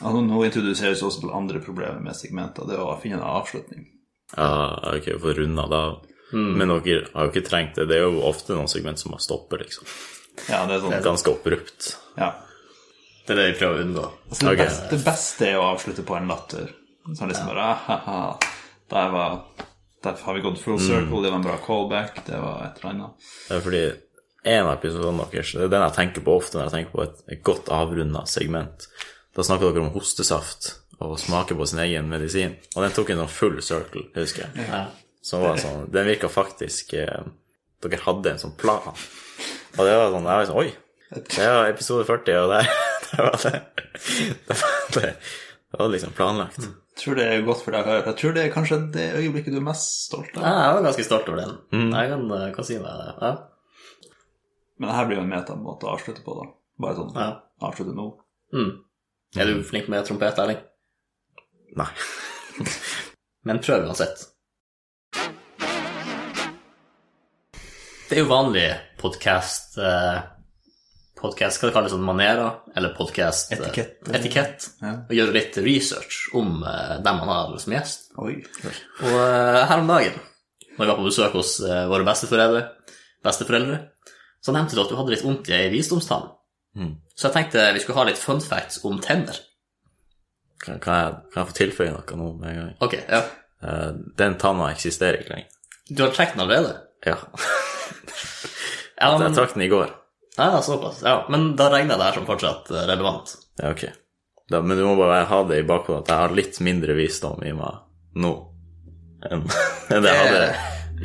ja, 0.00 0.12
nå- 0.14 0.44
introduseres 0.46 1.02
også 1.06 1.20
til 1.26 1.34
andre 1.36 1.60
problemer 1.60 2.00
med 2.00 2.16
segmenter. 2.16 2.66
Det 2.66 2.74
er 2.78 2.86
å 2.86 2.96
finne 3.02 3.18
en 3.20 3.26
avslutning. 3.34 3.84
Ja, 4.36 4.78
ok, 4.96 5.10
få 5.20 5.34
runda 5.36 5.66
det 5.68 5.76
av. 5.76 6.06
Mm. 6.32 6.56
Men 6.56 6.68
dere 6.86 7.10
har 7.12 7.26
jo 7.26 7.32
ikke 7.34 7.48
trengt 7.50 7.74
det. 7.76 7.88
Det 7.90 7.96
er 7.98 8.06
jo 8.06 8.22
ofte 8.22 8.54
noen 8.54 8.68
segment 8.70 8.98
som 8.98 9.10
bare 9.12 9.20
stopper, 9.26 9.58
liksom. 9.66 9.84
Ja, 10.48 10.64
det 10.68 10.78
er 10.78 10.84
sånn 10.84 11.02
Ganske 11.04 11.34
oppbrukt. 11.34 11.90
Ja. 12.16 12.32
Det 13.26 13.34
er 13.34 13.40
det 13.40 13.48
vi 13.52 13.58
prøver 13.60 13.78
å 13.78 13.86
unngå. 13.86 14.04
Altså, 14.28 14.44
det, 14.44 14.52
okay. 14.52 14.64
beste, 14.64 14.90
det 14.90 15.00
beste 15.06 15.48
er 15.50 15.58
å 15.60 15.66
avslutte 15.70 16.04
på 16.06 16.16
en 16.18 16.30
latter. 16.30 16.72
Sånn 17.10 17.30
liksom 17.30 17.50
bare 17.50 17.66
ah, 17.72 17.82
ha-ha, 17.86 18.22
der 18.92 19.12
var 19.14 19.36
Der 20.04 20.16
har 20.24 20.36
vi 20.36 20.40
gått 20.40 20.60
full 20.62 20.78
circle, 20.80 21.20
det 21.20 21.28
var 21.28 21.36
en 21.36 21.44
bra 21.44 21.58
callback, 21.60 22.22
det 22.24 22.38
var 22.40 22.62
et 22.64 22.78
eller 22.80 22.90
annet. 22.94 23.26
Det 23.48 23.56
er 23.58 23.64
fordi 23.66 23.82
en 24.48 24.64
av 24.64 24.70
episodene 24.78 25.26
deres, 25.28 25.50
det 25.52 25.66
er 25.66 25.72
den 25.74 25.84
jeg 25.84 25.96
tenker 25.98 26.24
på 26.24 26.36
ofte 26.40 26.56
når 26.56 26.70
jeg 26.70 26.74
tenker 26.76 26.94
på 26.94 27.02
et, 27.04 27.18
et 27.34 27.42
godt 27.44 27.68
avrunda 27.76 28.22
segment. 28.24 28.86
Da 29.36 29.44
snakker 29.44 29.74
dere 29.74 29.84
om 29.84 29.92
hostesaft 29.92 30.70
og 31.00 31.18
smake 31.20 31.56
på 31.56 31.66
sin 31.68 31.82
egen 31.84 32.08
medisin. 32.08 32.56
Og 32.74 32.84
den 32.84 32.96
tok 32.96 33.12
en 33.12 33.22
sånn 33.22 33.34
full 33.34 33.60
circle, 33.64 34.06
husker 34.16 34.46
jeg. 34.46 34.66
Ja. 34.68 34.86
Som 35.24 35.44
var 35.44 35.60
sånn, 35.60 35.84
Den 35.92 36.08
virka 36.08 36.30
faktisk 36.32 36.94
eh, 36.96 37.26
Dere 37.84 37.98
hadde 38.06 38.32
en 38.32 38.40
sånn 38.40 38.56
plan. 38.60 38.96
Og 39.78 39.86
det 39.86 39.94
var 39.96 40.10
sånn 40.14 40.26
jeg 40.28 40.40
var 40.40 40.48
sånn, 40.50 40.60
Oi! 40.64 40.70
Det 41.10 41.46
var 41.46 41.68
episode 41.70 42.04
40, 42.06 42.36
og 42.44 42.52
det, 42.52 42.60
der 43.10 43.24
var 43.26 43.40
det. 43.42 43.52
Det 44.46 44.56
var, 44.60 44.74
det, 44.94 45.08
det 45.70 45.80
var 45.80 45.90
liksom 45.94 46.12
planlagt. 46.14 46.60
Jeg 46.60 47.02
tror 47.04 47.16
det 47.18 47.24
er 47.32 47.42
godt 47.46 47.62
for 47.64 47.74
deg 47.74 47.86
å 47.86 47.90
høre. 47.90 48.04
Jeg 48.12 48.18
tror 48.20 48.34
det 48.36 48.42
er 48.44 48.52
kanskje 48.54 48.78
det 48.94 49.06
øyeblikket 49.18 49.54
du 49.54 49.58
er 49.58 49.66
mest 49.70 49.88
stolt 50.06 50.34
av. 50.36 50.42
Ja, 50.44 50.52
jeg 50.66 50.76
var 50.76 50.84
ganske 50.86 51.06
stolt 51.06 51.30
over 51.32 51.40
den. 51.40 51.54
Jeg 51.96 52.10
kan, 52.12 52.24
eh, 52.36 52.46
kan 52.54 52.66
si 52.68 52.76
meg 52.82 53.00
det. 53.00 53.14
Ja. 53.24 53.32
Men 54.80 54.90
det 54.90 54.96
her 54.98 55.08
blir 55.08 55.18
jo 55.18 55.24
en 55.24 55.32
metamåte 55.32 55.88
å 55.88 55.94
avslutte 55.96 56.22
på, 56.26 56.36
da. 56.38 56.46
Bare 56.80 56.98
sånn 57.00 57.16
Ja. 57.18 57.28
avslutte 57.70 57.94
nå. 57.96 58.06
Mm. 58.54 58.70
Er 59.40 59.50
du 59.50 59.62
flink 59.66 59.88
med 59.92 60.06
trompet, 60.06 60.38
Erling? 60.42 60.60
Nei. 61.80 61.88
Men 63.48 63.62
prøv 63.64 63.86
uansett. 63.88 64.26
Det 68.10 68.16
er 68.18 68.24
jo 68.24 68.30
vanlig 68.32 68.64
podcast 68.98 69.76
eh, 69.78 70.16
Podkast, 71.20 71.60
Hva 71.60 71.68
det 71.68 71.74
kalles 71.76 71.92
sånn 71.94 72.02
manerer? 72.02 72.56
Eller 72.74 72.90
podcast 72.96 73.52
eh, 73.54 73.60
Etikett. 73.60 74.00
etikett. 74.18 74.66
Ja. 74.80 74.90
Å 75.06 75.14
gjøre 75.14 75.34
litt 75.36 75.58
research 75.62 76.18
om 76.34 76.64
eh, 76.66 76.96
dem 77.04 77.20
man 77.22 77.30
har 77.30 77.54
som 77.62 77.76
gjest. 77.76 78.08
Oi. 78.18 78.34
Og 78.64 79.14
eh, 79.14 79.60
her 79.70 79.84
om 79.84 79.92
dagen, 79.92 80.18
når 80.72 80.82
vi 80.82 80.90
var 80.90 80.98
på 80.98 81.06
besøk 81.06 81.38
hos 81.38 81.54
eh, 81.62 81.84
våre 81.92 82.08
besteforeldre, 82.10 82.66
besteforeldre, 83.30 83.78
så 84.42 84.58
nevnte 84.58 84.74
du 84.74 84.82
at 84.82 84.90
du 84.90 84.98
hadde 84.98 85.14
litt 85.14 85.26
vondt 85.28 85.54
i 85.54 85.58
ei 85.60 85.70
visdomstann. 85.70 86.32
Mm. 86.74 86.92
Så 87.14 87.28
jeg 87.28 87.38
tenkte 87.38 87.70
vi 87.78 87.86
skulle 87.86 88.02
ha 88.02 88.10
litt 88.10 88.18
fun 88.18 88.42
facts 88.42 88.82
om 88.90 88.98
tenner. 89.06 89.38
Kan, 90.66 90.82
kan, 90.82 90.98
jeg, 90.98 91.18
kan 91.30 91.44
jeg 91.44 91.52
få 91.54 91.60
tilføye 91.62 91.94
noe 91.94 92.22
nå 92.24 92.32
med 92.42 92.50
en 92.56 92.62
gang? 92.64 92.76
Ok, 92.88 93.02
ja. 93.06 93.22
Eh, 93.62 93.90
den 94.18 94.40
tanna 94.42 94.72
eksisterer 94.74 95.22
ikke 95.22 95.36
lenger. 95.36 95.60
Du 95.86 96.08
har 96.08 96.10
trukket 96.10 96.40
den 96.40 96.48
allerede? 96.48 96.80
Ja. 97.06 97.20
Ja, 99.00 99.18
men, 99.18 99.26
Jeg 99.28 99.36
trakk 99.38 99.54
den 99.56 99.64
i 99.64 99.70
går. 99.72 99.90
ja, 100.36 100.60
såpass. 100.62 101.02
Ja, 101.04 101.24
men 101.32 101.54
da 101.56 101.70
regner 101.72 101.94
jeg 101.94 102.00
det 102.02 102.08
her 102.10 102.18
som 102.20 102.28
fortsatt 102.28 102.70
eh, 102.70 102.86
relevant. 102.90 103.34
Ja, 103.60 103.70
ok. 103.72 103.86
Da, 104.50 104.60
men 104.62 104.76
du 104.76 104.84
må 104.84 104.96
bare 104.98 105.22
ha 105.30 105.42
det 105.46 105.60
i 105.62 105.66
bakhodet 105.66 106.02
at 106.02 106.10
jeg 106.10 106.22
har 106.24 106.34
litt 106.34 106.58
mindre 106.66 106.96
visdom 106.98 107.42
i 107.46 107.52
meg 107.54 107.84
nå 108.18 108.32
enn 109.30 109.44
det 109.88 110.00
jeg 110.10 110.20
hadde 110.24 110.42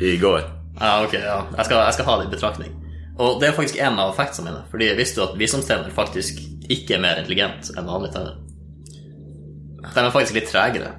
i 0.02 0.16
går. 0.20 0.42
Ja, 0.80 0.90
ok, 1.04 1.14
ja. 1.14 1.38
Jeg 1.56 1.68
skal, 1.68 1.78
jeg 1.84 1.96
skal 1.96 2.08
ha 2.10 2.16
det 2.20 2.26
i 2.26 2.34
betraktning. 2.34 2.74
Og 3.16 3.38
det 3.40 3.48
er 3.48 3.56
faktisk 3.56 3.78
en 3.80 3.98
av 4.00 4.12
factsene 4.16 4.50
mine, 4.50 4.64
fordi 4.68 4.90
visste 4.98 5.22
jo 5.22 5.28
at 5.30 5.38
visdomstenner 5.40 5.94
faktisk 5.94 6.42
ikke 6.68 6.98
er 6.98 7.02
mer 7.04 7.20
intelligent 7.22 7.70
enn 7.72 7.88
vanlige 7.88 8.18
tenner. 8.18 8.42
De 9.86 10.02
er 10.02 10.12
faktisk 10.12 10.36
litt 10.36 10.50
tregere. 10.50 10.92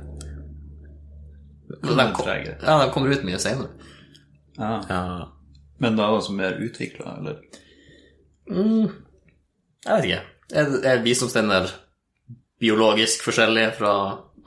De, 1.67 2.05
kom, 2.15 2.29
Ja, 2.31 2.77
de 2.81 2.91
kommer 2.93 3.13
ut 3.13 3.25
mye 3.27 3.39
senere. 3.41 3.69
Ja. 4.57 4.71
Ja. 4.89 5.01
Men 5.77 5.97
da 5.99 6.07
altså 6.09 6.33
mer 6.33 6.57
utvikla, 6.63 7.17
eller? 7.19 7.41
Jeg 8.47 9.91
vet 9.91 10.07
ikke. 10.07 10.23
Er, 10.57 10.73
er 10.87 11.03
visdomstenner 11.03 11.69
biologisk 12.61 13.25
forskjellige 13.27 13.75
fra 13.77 13.93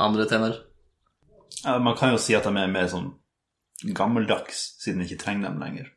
andre 0.01 0.27
tenner? 0.31 0.57
Ja, 1.65 1.79
man 1.79 1.97
kan 1.99 2.15
jo 2.15 2.21
si 2.23 2.35
at 2.35 2.49
de 2.49 2.55
er 2.57 2.73
mer 2.73 2.89
sånn 2.91 3.13
gammeldags, 3.97 4.63
siden 4.81 5.03
de 5.03 5.09
ikke 5.09 5.23
trenger 5.25 5.51
dem 5.51 5.61
lenger. 5.63 5.91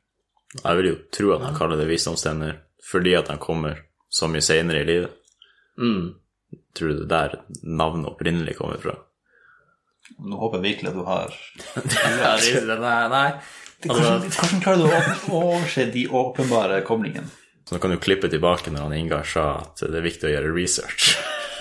Jeg 0.60 0.78
vil 0.80 0.90
jo 0.92 0.98
tro 1.16 1.32
at 1.36 1.48
de 1.48 1.56
kaller 1.58 1.80
det 1.80 1.90
visdomstenner 1.90 2.60
fordi 2.84 3.16
at 3.18 3.32
de 3.32 3.40
kommer 3.42 3.80
så 4.14 4.28
mye 4.30 4.44
senere 4.44 4.84
i 4.84 4.88
livet. 4.88 5.16
Mm. 5.80 6.14
Tror 6.78 6.92
du 6.92 7.02
det 7.02 7.06
er 7.08 7.34
der 7.34 7.64
navnet 7.64 8.12
opprinnelig 8.12 8.58
kommer 8.60 8.82
fra? 8.82 8.98
Nå 10.20 10.38
håper 10.38 10.60
jeg 10.60 10.66
virkelig 10.68 10.92
at 10.92 10.98
du 11.00 11.06
har 11.08 11.36
nei, 12.84 12.98
nei. 13.14 13.28
Hvordan, 13.84 14.28
hvordan 14.30 14.62
klarer 14.64 14.82
du 14.82 15.32
å 15.34 15.40
overse 15.42 15.86
de 15.94 16.06
åpenbare 16.10 16.82
koblingene? 16.88 17.28
Så 17.68 17.76
nå 17.76 17.80
kan 17.84 17.94
du 17.94 17.98
klippe 18.04 18.28
tilbake 18.32 18.72
når 18.74 18.88
han 18.88 18.94
Ingar 18.98 19.24
sa 19.28 19.46
at 19.62 19.80
det 19.86 19.96
er 20.00 20.06
viktig 20.06 20.28
å 20.30 20.34
gjøre 20.34 20.52
research. 20.56 21.14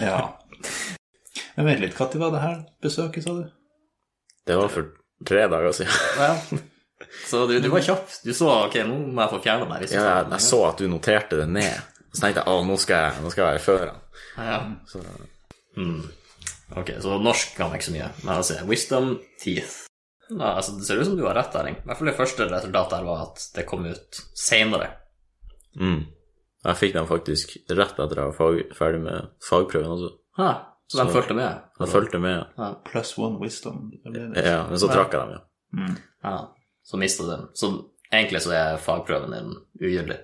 Ja. 0.02 0.19
Men 1.57 1.69
vent 1.69 1.83
litt, 1.85 1.95
når 1.99 2.19
var 2.21 2.33
det 2.35 2.43
her 2.43 2.59
besøket, 2.83 3.25
sa 3.26 3.35
du? 3.37 3.45
Det 4.49 4.57
var 4.59 4.71
for 4.73 4.88
tre 5.29 5.47
dager 5.52 5.75
siden. 5.83 5.99
ja. 6.19 6.35
Så 7.26 7.47
du, 7.50 7.57
du 7.61 7.67
var 7.69 7.83
kjapp. 7.83 8.07
Du 8.23 8.31
så 8.35 8.47
ok, 8.69 8.76
nå 8.87 8.95
må 9.11 9.25
jeg 9.25 9.31
få 9.33 9.38
fjerna 9.43 9.67
meg. 9.67 9.83
Ja, 9.91 10.02
jeg, 10.07 10.29
jeg 10.37 10.45
så 10.45 10.61
at 10.69 10.79
du 10.79 10.87
noterte 10.88 11.41
det 11.41 11.49
ned. 11.50 11.81
Så 12.14 12.23
tenkte 12.23 12.45
jeg 12.45 12.52
å, 12.52 12.61
nå 12.67 12.76
skal 12.79 13.02
jeg, 13.09 13.23
nå 13.25 13.33
skal 13.33 13.43
jeg 13.43 13.49
være 13.57 13.62
før 13.64 13.85
han. 13.91 14.02
Ja. 14.38 14.59
Så, 14.88 15.02
Mm. 15.73 16.02
Ok, 16.76 16.91
så 17.00 17.14
norsk 17.21 17.55
kan 17.57 17.71
jeg 17.73 17.81
ikke 17.81 17.87
så 17.87 17.93
mye. 17.95 18.09
Men 18.23 18.33
altså, 18.35 18.57
wisdom, 18.69 19.07
teeth. 19.41 19.87
Ja, 20.31 20.55
altså, 20.57 20.73
det 20.79 20.87
ser 20.87 21.00
ut 21.00 21.07
som 21.07 21.17
du 21.19 21.25
har 21.26 21.35
rett, 21.37 21.55
Erling. 21.59 21.76
I 21.83 21.87
hvert 21.88 21.99
fall 21.99 22.09
det 22.09 22.17
første 22.17 22.47
resultatet 22.49 22.99
her 22.99 23.05
var 23.05 23.23
at 23.26 23.43
det 23.57 23.67
kom 23.69 23.87
ut 23.87 24.21
seinere. 24.38 24.91
mm. 25.81 26.02
Jeg 26.62 26.76
fikk 26.79 26.93
den 26.95 27.07
faktisk 27.11 27.57
rett 27.75 27.97
etter 27.99 28.19
jeg 28.21 28.29
var 28.31 28.37
fag, 28.38 28.59
ferdig 28.79 29.00
med 29.02 29.25
fagprøven 29.43 29.88
også. 29.97 30.11
Ha, 30.38 30.50
så 30.87 31.00
de 31.02 31.11
fulgte 31.11 31.35
med? 31.35 31.57
De 31.81 31.88
fulgte 31.91 32.21
med. 32.23 32.45
ja. 32.57 32.69
Plus 32.87 33.11
one 33.19 33.41
wisdom. 33.43 33.88
Ja, 34.37 34.61
men 34.69 34.79
så 34.79 34.87
trakk 34.87 35.12
jeg 35.17 35.25
dem, 35.26 35.33
ja. 35.35 35.88
Ja, 36.23 36.37
så 36.87 37.00
mista 37.02 37.26
du 37.26 37.33
den. 37.33 37.49
Så 37.59 37.73
egentlig 38.12 38.45
så 38.45 38.52
er 38.55 38.79
fagprøven 38.79 39.35
din 39.35 39.50
ugyldig. 39.83 40.21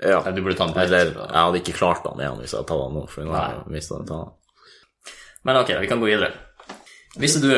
ja. 0.00 0.22
Eller 0.22 0.32
Du 0.32 0.42
burde 0.42 0.56
ta 0.56 0.64
den 0.70 0.74
på 0.74 0.80
Eller, 0.80 1.12
jeg 1.12 1.36
hadde 1.36 1.60
ikke 1.60 1.76
klart 1.76 2.02
den 2.08 2.20
igjen 2.24 2.40
hvis 2.40 2.52
jeg 2.54 2.62
hadde 2.62 2.68
tatt 2.72 2.82
den 2.86 2.96
nå, 2.96 3.04
for 3.12 3.28
nå 3.28 3.36
har 3.36 3.52
jeg 3.58 3.72
mistet 3.76 4.08
den. 4.08 4.32
Men 5.44 5.56
ok, 5.60 5.74
vi 5.84 5.86
kan 5.92 6.00
gå 6.00 6.08
videre. 6.08 6.32
Visste 7.20 7.44
du 7.44 7.52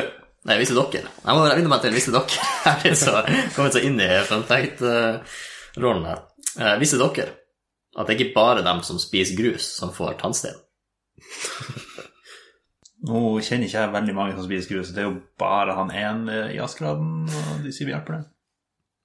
Nei, 0.47 0.61
visste 0.61 0.77
dere? 0.79 1.11
Jeg 1.11 1.35
må 1.35 1.43
begynne 1.43 1.71
meg 1.73 1.83
til 1.83 1.97
visste 1.97 2.15
dere. 2.15 2.47
Jeg 2.85 2.93
er 2.93 2.99
så, 3.01 3.19
kommet 3.57 3.75
så 3.75 3.83
inn 3.83 3.99
i 4.03 4.07
fun 4.29 4.45
fact-rollen 4.47 6.07
her. 6.07 6.23
Eh, 6.61 6.77
visste 6.83 7.01
dere 7.03 7.33
at 7.97 8.05
det 8.07 8.13
er 8.13 8.19
ikke 8.21 8.35
bare 8.37 8.65
dem 8.65 8.83
som 8.85 8.99
spiser 9.01 9.39
grus, 9.39 9.67
som 9.79 9.93
får 9.97 10.19
tannstein? 10.21 10.59
Nå 13.07 13.23
kjenner 13.45 13.69
ikke 13.69 13.83
jeg 13.83 13.93
veldig 13.95 14.15
mange 14.17 14.35
som 14.37 14.45
spiser 14.45 14.75
grus, 14.75 14.91
det 14.93 15.03
er 15.03 15.09
jo 15.09 15.19
bare 15.41 15.77
han 15.79 15.93
ene 15.95 16.37
i 16.53 16.61
Askeladden, 16.63 17.25
og 17.29 17.65
de 17.65 17.73
sier 17.73 17.89
vi 17.89 17.95
hjelper 17.95 18.19
det. 18.19 18.23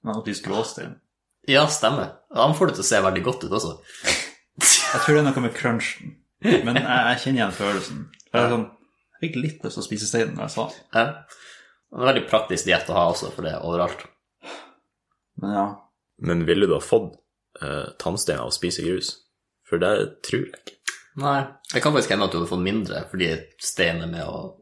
Men 0.02 0.16
han 0.16 0.24
spiser 0.24 0.46
gråstein. 0.48 0.94
Ja, 1.48 1.64
stemmer. 1.70 2.18
Han 2.36 2.54
får 2.58 2.70
det 2.70 2.76
til 2.78 2.84
å 2.84 2.88
se 2.90 3.00
veldig 3.04 3.24
godt 3.26 3.46
ut 3.46 3.56
også. 3.58 3.74
Jeg 4.62 5.00
tror 5.02 5.16
det 5.16 5.22
er 5.22 5.28
noe 5.28 5.44
med 5.44 5.56
crunchen, 5.56 6.14
men 6.44 6.78
jeg, 6.78 6.84
jeg 6.84 7.20
kjenner 7.24 7.40
igjen 7.40 7.56
følelsen. 7.56 8.04
For 8.28 8.38
jeg, 8.38 8.44
er 8.44 8.54
sånn, 8.54 8.68
fikk 9.22 9.38
litt 9.40 9.62
lyst 9.64 9.76
til 9.78 9.82
å 9.82 9.86
spise 9.86 10.08
steinen 10.10 10.36
da 10.38 10.46
jeg 10.48 10.54
sa 10.56 10.68
det. 10.68 10.82
Ja. 10.98 11.06
En 11.92 12.06
veldig 12.08 12.24
praktisk 12.30 12.68
diett 12.68 12.88
å 12.90 12.96
ha 12.96 13.06
også, 13.12 13.30
for 13.34 13.46
det 13.46 13.54
er 13.56 13.64
overalt. 13.68 14.06
Men 15.42 15.54
ja, 15.56 15.66
Men 16.22 16.44
ville 16.46 16.66
du 16.68 16.74
ha 16.76 16.80
fått 16.84 17.14
eh, 17.62 17.88
tannstein 17.98 18.38
av 18.42 18.50
å 18.50 18.54
spise 18.54 18.84
grus? 18.86 19.14
For 19.68 19.80
det 19.82 19.92
tror 20.26 20.44
jeg 20.46 20.58
ikke. 20.60 20.78
Nei, 21.22 21.38
det 21.72 21.80
kan 21.84 21.92
faktisk 21.92 22.12
hende 22.14 22.24
at 22.28 22.32
du 22.32 22.38
hadde 22.40 22.48
fått 22.48 22.64
mindre 22.64 23.02
fordi 23.10 23.26
stein 23.60 24.00
er 24.04 24.08
med 24.08 24.24
å 24.24 24.58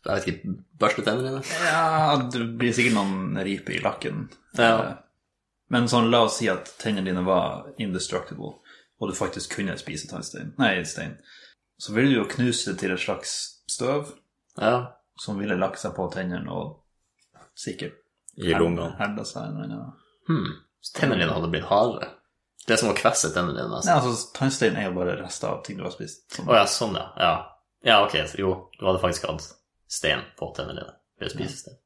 jeg 0.00 0.16
vet 0.16 0.26
ikke, 0.30 0.52
børste 0.80 1.02
tennene 1.04 1.28
dine. 1.28 1.40
ja 1.68 2.16
det 2.32 2.44
blir 2.56 2.72
sikkert 2.72 2.94
noen 2.96 3.36
riper 3.44 3.74
i 3.76 3.82
lakken. 3.84 4.22
Ja. 4.56 4.70
Eh, 4.72 4.92
Men 5.70 5.86
sånn, 5.92 6.08
la 6.10 6.24
oss 6.26 6.38
si 6.40 6.48
at 6.50 6.72
tennene 6.80 7.06
dine 7.12 7.22
var 7.22 7.68
indestructible, 7.78 8.56
og 8.98 9.10
du 9.10 9.14
faktisk 9.14 9.52
kunne 9.58 9.76
spise 9.78 10.08
tannstein, 10.10 10.54
nei, 10.58 10.80
stein, 10.88 11.12
så 11.78 11.92
ville 11.94 12.10
du 12.10 12.16
jo 12.16 12.24
knuse 12.32 12.72
det 12.72 12.80
til 12.80 12.94
et 12.96 13.00
slags 13.04 13.34
støv 13.70 14.10
Ja. 14.60 14.74
som 15.20 15.38
ville 15.38 15.56
lagt 15.60 15.78
seg 15.82 15.94
på 15.96 16.06
tennene 16.12 16.50
og 16.52 16.82
sikkert 17.56 17.94
I 18.40 18.54
lungene. 18.54 18.94
herda 18.98 19.24
seg 19.24 19.42
en 19.50 19.56
eller 19.60 19.74
annen. 19.76 19.92
Hmm. 20.28 20.52
Så 20.80 20.94
tennene 21.00 21.20
dine 21.24 21.34
hadde 21.36 21.50
blitt 21.52 21.68
hardere. 21.68 22.08
Det 22.66 22.76
som 22.78 22.90
å 22.90 22.94
kvesse 22.96 23.30
tennene 23.34 23.56
dine. 23.56 23.80
Nei, 23.84 23.94
altså, 23.96 24.32
tannstein 24.36 24.76
er 24.76 24.88
jo 24.90 24.94
bare 24.96 25.16
rester 25.22 25.48
av 25.48 25.62
ting 25.66 25.76
du 25.80 25.84
har 25.84 25.92
spist. 25.94 26.26
Sånn. 26.34 26.48
oh, 26.48 26.54
ja, 26.56 26.66
sånn, 26.70 26.94
ja. 26.96 27.06
ja. 27.18 27.32
Ja, 27.82 27.98
ok, 28.04 28.14
jo, 28.38 28.50
du 28.78 28.84
hadde 28.86 29.00
faktisk 29.02 29.26
hatt 29.28 29.46
stein 29.90 30.22
på 30.38 30.50
tennene 30.56 30.80
dine 30.80 30.94
ved 31.20 31.30
å 31.30 31.32
spise 31.34 31.56
stein. 31.62 31.78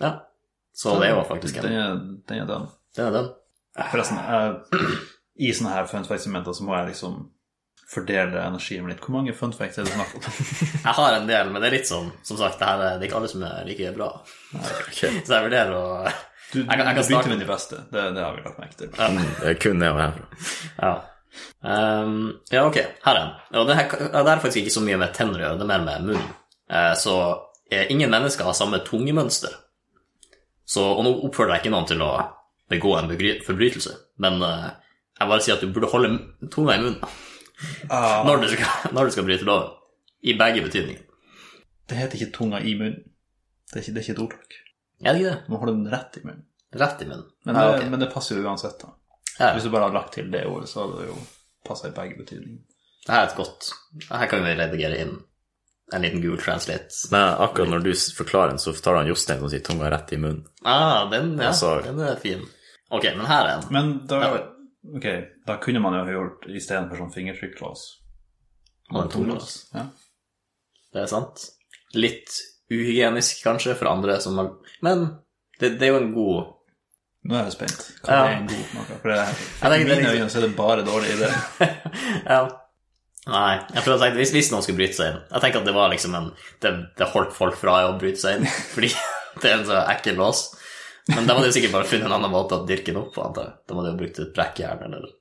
Ja. 0.00 0.12
Så 0.76 0.98
det 1.00 1.12
var 1.16 1.24
faktisk 1.28 1.60
Den 1.62 1.72
en. 1.72 1.80
er, 1.80 2.00
den 2.28 2.42
er 2.42 2.46
den. 2.50 2.66
Det 2.96 3.04
er 3.04 3.12
den. 3.14 3.28
Forresten, 3.92 4.18
jeg, 4.18 4.98
i 5.46 5.52
sånne 5.56 5.72
her 5.76 5.86
fun 5.88 6.04
facts-momenter 6.08 6.56
så 6.56 6.64
må 6.64 6.74
jeg 6.76 6.90
liksom 6.94 7.18
fordele 7.90 8.40
energien 8.42 8.82
min 8.84 8.92
litt. 8.94 9.02
Hvor 9.04 9.14
mange 9.14 9.34
fun 9.36 9.52
facts 9.54 9.78
er 9.78 9.86
det 9.86 9.92
snakk 9.94 10.14
om? 10.18 10.24
Jeg 10.86 10.94
har 10.98 11.16
en 11.20 11.28
del, 11.28 11.50
men 11.52 11.62
det 11.62 11.68
er 11.68 11.76
litt 11.78 11.90
sånn, 11.90 12.08
som 12.26 12.38
sagt, 12.40 12.58
det 12.58 12.66
her 12.68 12.80
er 12.82 12.96
det 12.98 13.06
er 13.06 13.10
ikke 13.10 13.18
alle 13.20 13.30
som 13.30 13.44
er 13.46 13.66
like 13.68 13.92
bra. 13.96 14.08
Okay. 14.58 15.12
Så 15.26 15.36
jeg 15.36 15.44
vurderer 15.46 15.74
å 15.76 15.82
Du, 16.52 16.62
du, 16.62 16.62
Jeg 16.62 16.78
kan- 16.78 16.86
jeg 16.86 16.86
kan 16.86 17.02
du 17.02 17.08
begynte 17.10 17.30
med 17.34 17.40
de 17.42 17.48
beste. 17.50 17.78
Det, 17.90 18.02
det 18.16 18.22
har 18.24 18.34
vi 18.36 18.42
lagt 18.46 18.58
merke 18.62 18.76
til. 18.78 18.90
Ja. 18.94 19.08
Det 19.42 19.52
er 19.52 19.60
kun 19.62 19.78
nedover 19.82 20.02
herfra. 20.06 20.26
Ja. 20.82 20.94
Um, 21.66 22.12
ja, 22.54 22.62
ok, 22.68 22.76
her 23.04 23.12
er 23.12 23.18
den. 23.20 23.32
Og 23.60 23.66
det, 23.68 23.74
her, 23.76 23.88
det 24.14 24.30
er 24.32 24.40
faktisk 24.44 24.60
ikke 24.62 24.74
så 24.76 24.82
mye 24.86 24.98
med 25.02 25.14
tenner 25.16 25.42
å 25.42 25.44
gjøre, 25.44 25.58
det 25.60 25.66
er 25.66 25.70
mer 25.72 25.84
med 25.84 26.06
munnen. 26.10 26.30
Uh, 26.70 26.94
så 26.98 27.14
eh, 27.70 27.86
ingen 27.92 28.10
mennesker 28.14 28.46
har 28.46 28.54
samme 28.56 28.78
tungemønster. 28.86 29.52
Så, 30.66 30.82
og 30.86 31.02
nå 31.06 31.12
oppfordrer 31.28 31.58
jeg 31.58 31.66
ikke 31.66 31.74
noen 31.74 31.86
til 31.90 32.02
å 32.06 32.10
begå 32.72 32.94
en 32.98 33.10
forbrytelse, 33.46 33.92
men 34.22 34.40
uh, 34.42 34.70
jeg 35.18 35.30
bare 35.30 35.44
sier 35.44 35.58
at 35.58 35.62
du 35.66 35.70
burde 35.74 35.90
holde 35.92 36.14
tunga 36.54 36.74
i 36.78 36.82
munnen 36.82 37.02
Ah, 37.90 38.24
når 38.26 38.42
du 38.42 38.48
skal, 38.52 38.66
når 38.94 39.04
du 39.08 39.10
skal 39.14 39.24
bryte 39.28 39.44
loven. 39.48 39.72
I 40.26 40.34
begge 40.38 40.62
betydninger. 40.64 41.02
det 41.88 41.96
heter 42.00 42.18
ikke 42.20 42.32
tunga 42.34 42.60
i 42.60 42.74
munnen. 42.78 43.02
Det 43.72 43.78
er 43.78 43.82
ikke, 43.84 43.92
det 43.94 44.00
er 44.00 44.04
ikke 44.06 44.14
et 44.16 44.22
ordtak. 44.24 44.56
Er 45.04 45.12
det 45.12 45.20
ikke 45.20 45.30
det? 45.30 45.40
Du 45.46 45.52
må 45.52 45.58
holde 45.62 45.74
den 45.76 45.90
rett 45.92 46.16
i 46.18 46.22
munnen. 46.24 46.44
Rett 46.76 47.02
i 47.02 47.06
munnen. 47.08 47.26
Men, 47.46 47.54
ja, 47.60 47.76
det, 47.78 47.90
men 47.92 48.00
det 48.02 48.10
passer 48.12 48.36
jo 48.38 48.46
uansett. 48.48 48.78
da. 48.82 48.92
Ja, 49.38 49.52
Hvis 49.54 49.64
du 49.66 49.70
bare 49.70 49.86
hadde 49.88 49.98
lagt 49.98 50.12
til 50.16 50.30
det 50.32 50.44
ordet, 50.48 50.68
så 50.70 50.82
hadde 50.86 51.02
det 51.02 51.08
jo 51.10 51.16
passa 51.68 51.88
i 51.90 51.94
begge 51.96 52.16
betydninger. 52.22 52.62
det 53.06 53.12
her 53.14 53.20
er 53.22 53.28
et 53.30 53.36
godt 53.36 53.68
Her 54.10 54.26
kan 54.30 54.44
vi 54.44 54.54
redigere 54.58 54.98
inn 55.04 55.16
en 55.94 56.02
liten 56.02 56.22
Google 56.24 56.40
Translate. 56.42 56.90
Nei, 57.12 57.22
akkurat 57.44 57.68
når 57.70 57.84
du 57.84 57.92
forklarer 58.16 58.48
den, 58.54 58.58
så 58.58 58.72
tar 58.82 58.96
han 58.98 59.06
Jostein 59.06 59.42
og 59.46 59.52
sier 59.52 59.62
tunga 59.62 59.90
rett 59.92 60.10
i 60.16 60.18
munnen. 60.18 60.42
Ah, 60.64 61.04
den, 61.12 61.36
ja, 61.38 61.52
Altså- 61.52 61.76
den 61.84 62.00
er 62.02 62.16
fin. 62.22 62.42
Ok, 62.90 63.04
men 63.16 63.26
her 63.26 63.46
er 63.46 63.60
den. 63.60 63.72
Men 63.76 63.92
da. 64.10 64.18
Ok, 64.94 65.06
da 65.46 65.56
kunne 65.62 65.80
man 65.82 65.94
jo 65.98 66.04
ha 66.06 66.12
gjort 66.14 66.46
istedenfor 66.48 67.00
sånn 67.00 67.12
fingertrykklås. 67.14 67.86
En. 68.94 69.46
Ja. 69.74 69.86
Det 70.94 71.02
er 71.02 71.06
sant. 71.10 71.42
Litt 71.96 72.30
uhygienisk, 72.70 73.40
kanskje, 73.42 73.74
for 73.78 73.90
andre 73.90 74.20
som 74.22 74.38
har 74.38 74.52
Men 74.82 75.06
det, 75.60 75.72
det 75.80 75.88
er 75.88 75.92
jo 75.94 76.02
en 76.02 76.12
god 76.14 76.52
Nå 77.26 77.34
er 77.34 77.44
jeg 77.48 77.56
spent. 77.56 77.80
Hva 78.06 78.12
Ja. 78.14 78.24
er 78.26 78.36
en 78.36 78.46
god 78.46 78.74
noe? 78.76 78.98
For 79.02 79.10
det, 79.10 79.80
I 79.80 79.84
mine 79.88 80.12
øyne 80.14 80.28
så 80.30 80.38
er 80.38 80.46
det 80.46 80.56
bare 80.56 80.84
dårlig 80.86 81.16
idé. 81.16 81.30
Ja. 82.30 82.40
Nei, 83.26 83.56
jeg 83.74 83.82
prøvde 83.82 83.96
å 83.98 84.02
tenke, 84.04 84.20
hvis, 84.20 84.30
hvis 84.30 84.50
noen 84.52 84.62
skulle 84.62 84.78
bryte 84.78 84.94
seg 84.94 85.08
inn 85.10 85.16
Jeg 85.32 85.42
tenker 85.42 85.58
at 85.58 85.66
det 85.66 85.72
var 85.74 85.88
liksom 85.90 86.12
en 86.14 86.28
Det, 86.62 86.70
det 87.00 87.08
holdt 87.10 87.32
folk 87.34 87.56
fra 87.58 87.80
å 87.88 87.96
bryte 87.98 88.22
seg 88.22 88.36
inn, 88.38 88.46
fordi 88.76 88.92
det 89.42 89.50
er 89.50 89.56
en 89.58 89.66
så 89.66 89.80
ekkel 89.90 90.14
lås. 90.16 90.44
Men 91.14 91.26
da 91.28 91.36
hadde 91.36 91.46
de 91.46 91.54
sikkert 91.54 91.72
bare 91.76 91.86
funnet 91.86 92.08
en 92.08 92.16
annen 92.16 92.32
måte 92.32 92.56
å 92.58 92.64
dyrke 92.66 92.90
den 92.90 92.98
opp 93.02 93.12
på, 93.14 93.22
antar 93.22 93.44
jeg. 93.46 93.54
Da 93.68 93.76
hadde 93.78 93.90
de 93.92 93.98
brukt 94.00 94.18
et 94.24 94.32
brekkjern 94.34 94.82
eller 94.88 95.04
en, 95.06 95.14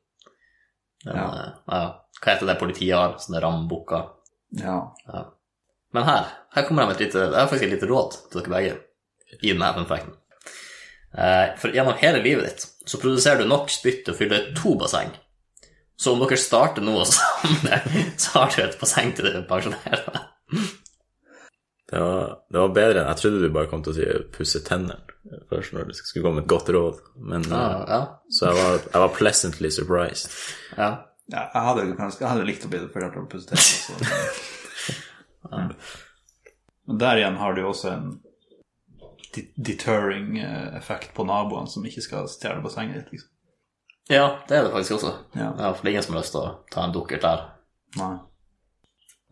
Ja. 1.05 1.25
eh, 1.25 1.49
ja. 1.69 1.81
Hva 2.21 2.31
heter 2.31 2.47
det 2.49 2.55
politiet 2.59 2.95
har? 2.97 3.17
Sånne 3.21 3.41
rambukker. 3.43 4.07
Ja. 4.61 4.77
Ja. 5.05 5.25
Men 5.93 6.03
her 6.07 6.25
her 6.55 6.63
kommer 6.67 6.83
de 6.83 6.87
med 6.89 6.95
et 6.95 7.03
lite, 7.07 7.25
det 7.31 7.37
er 7.37 7.47
faktisk 7.51 7.67
et 7.67 7.75
lite 7.75 7.89
råd 7.91 8.15
til 8.31 8.41
dere 8.41 8.53
begge 8.55 8.77
i 9.43 9.51
denne 9.51 9.73
fun 9.75 9.85
facten. 9.89 10.15
Eh, 11.17 11.53
For 11.59 11.69
gjennom 11.75 11.97
hele 12.01 12.23
livet 12.23 12.47
ditt 12.49 12.65
så 12.89 12.99
produserer 13.01 13.43
du 13.43 13.47
nok 13.49 13.69
spytt 13.69 14.03
til 14.05 14.13
å 14.13 14.17
fylle 14.17 14.41
to 14.57 14.73
basseng. 14.79 15.11
Så 15.97 16.11
om 16.15 16.19
dere 16.23 16.37
starter 16.39 16.81
nå 16.83 16.97
sammen, 17.07 17.85
så 18.21 18.39
har 18.41 18.51
du 18.55 18.61
et 18.65 18.79
basseng 18.81 19.13
til 19.15 19.25
dere 19.29 19.45
pensjonerer 19.47 20.03
deg. 20.09 20.65
Det 21.91 21.99
var, 22.01 22.39
det 22.49 22.57
var 22.57 22.71
bedre 22.73 23.01
enn 23.01 23.11
Jeg 23.11 23.21
trodde 23.21 23.41
du 23.43 23.51
bare 23.53 23.69
kom 23.69 23.83
til 23.85 23.93
å 23.93 23.95
si 23.95 24.05
'pusse 24.33 24.63
tennene' 24.65 25.03
først 25.49 25.73
når 25.73 25.89
du 25.89 25.93
skulle 25.93 26.23
komme 26.23 26.39
med 26.39 26.45
et 26.45 26.49
godt 26.49 26.69
råd. 26.73 27.01
Men, 27.15 27.45
Ja, 27.49 27.65
eh, 27.81 27.89
ja, 27.89 27.99
Så 28.31 28.45
jeg 28.45 28.55
var, 28.55 28.79
jeg 28.93 29.01
var 29.01 29.13
pleasantly 29.17 29.69
surprised. 29.69 30.31
ja. 30.77 30.89
ja 31.31 31.41
jeg, 31.53 31.61
hadde, 31.67 31.95
kanskje, 31.97 32.21
jeg 32.21 32.29
hadde 32.29 32.45
likt 32.45 32.65
å 32.65 32.69
bli 32.69 32.79
fortalt 32.93 33.17
om 33.17 33.27
pusse 33.29 33.49
tennene. 33.49 34.29
Men 36.87 36.97
der 37.01 37.17
igjen 37.17 37.37
har 37.41 37.53
du 37.53 37.61
jo 37.61 37.71
også 37.71 37.89
en 37.91 38.19
deterring 39.57 40.37
eh, 40.39 40.75
effekt 40.77 41.13
på 41.13 41.25
naboene 41.25 41.67
som 41.67 41.85
ikke 41.85 42.03
skal 42.05 42.29
stjele 42.29 42.61
bassenget 42.63 43.01
ditt. 43.01 43.11
Liksom. 43.11 43.31
ja, 44.09 44.27
det 44.47 44.57
er 44.57 44.63
det 44.67 44.71
faktisk 44.71 44.99
også. 44.99 45.15
Ja. 45.33 45.49
Ja, 45.57 45.73
det 45.73 45.89
er 45.89 45.91
ingen 45.91 46.03
som 46.05 46.15
har 46.15 46.23
lyst 46.23 46.35
til 46.37 46.45
å 46.45 46.53
ta 46.71 46.85
en 46.85 46.93
dukkert 46.95 47.25
der. 47.25 47.45
Nei. 47.97 48.15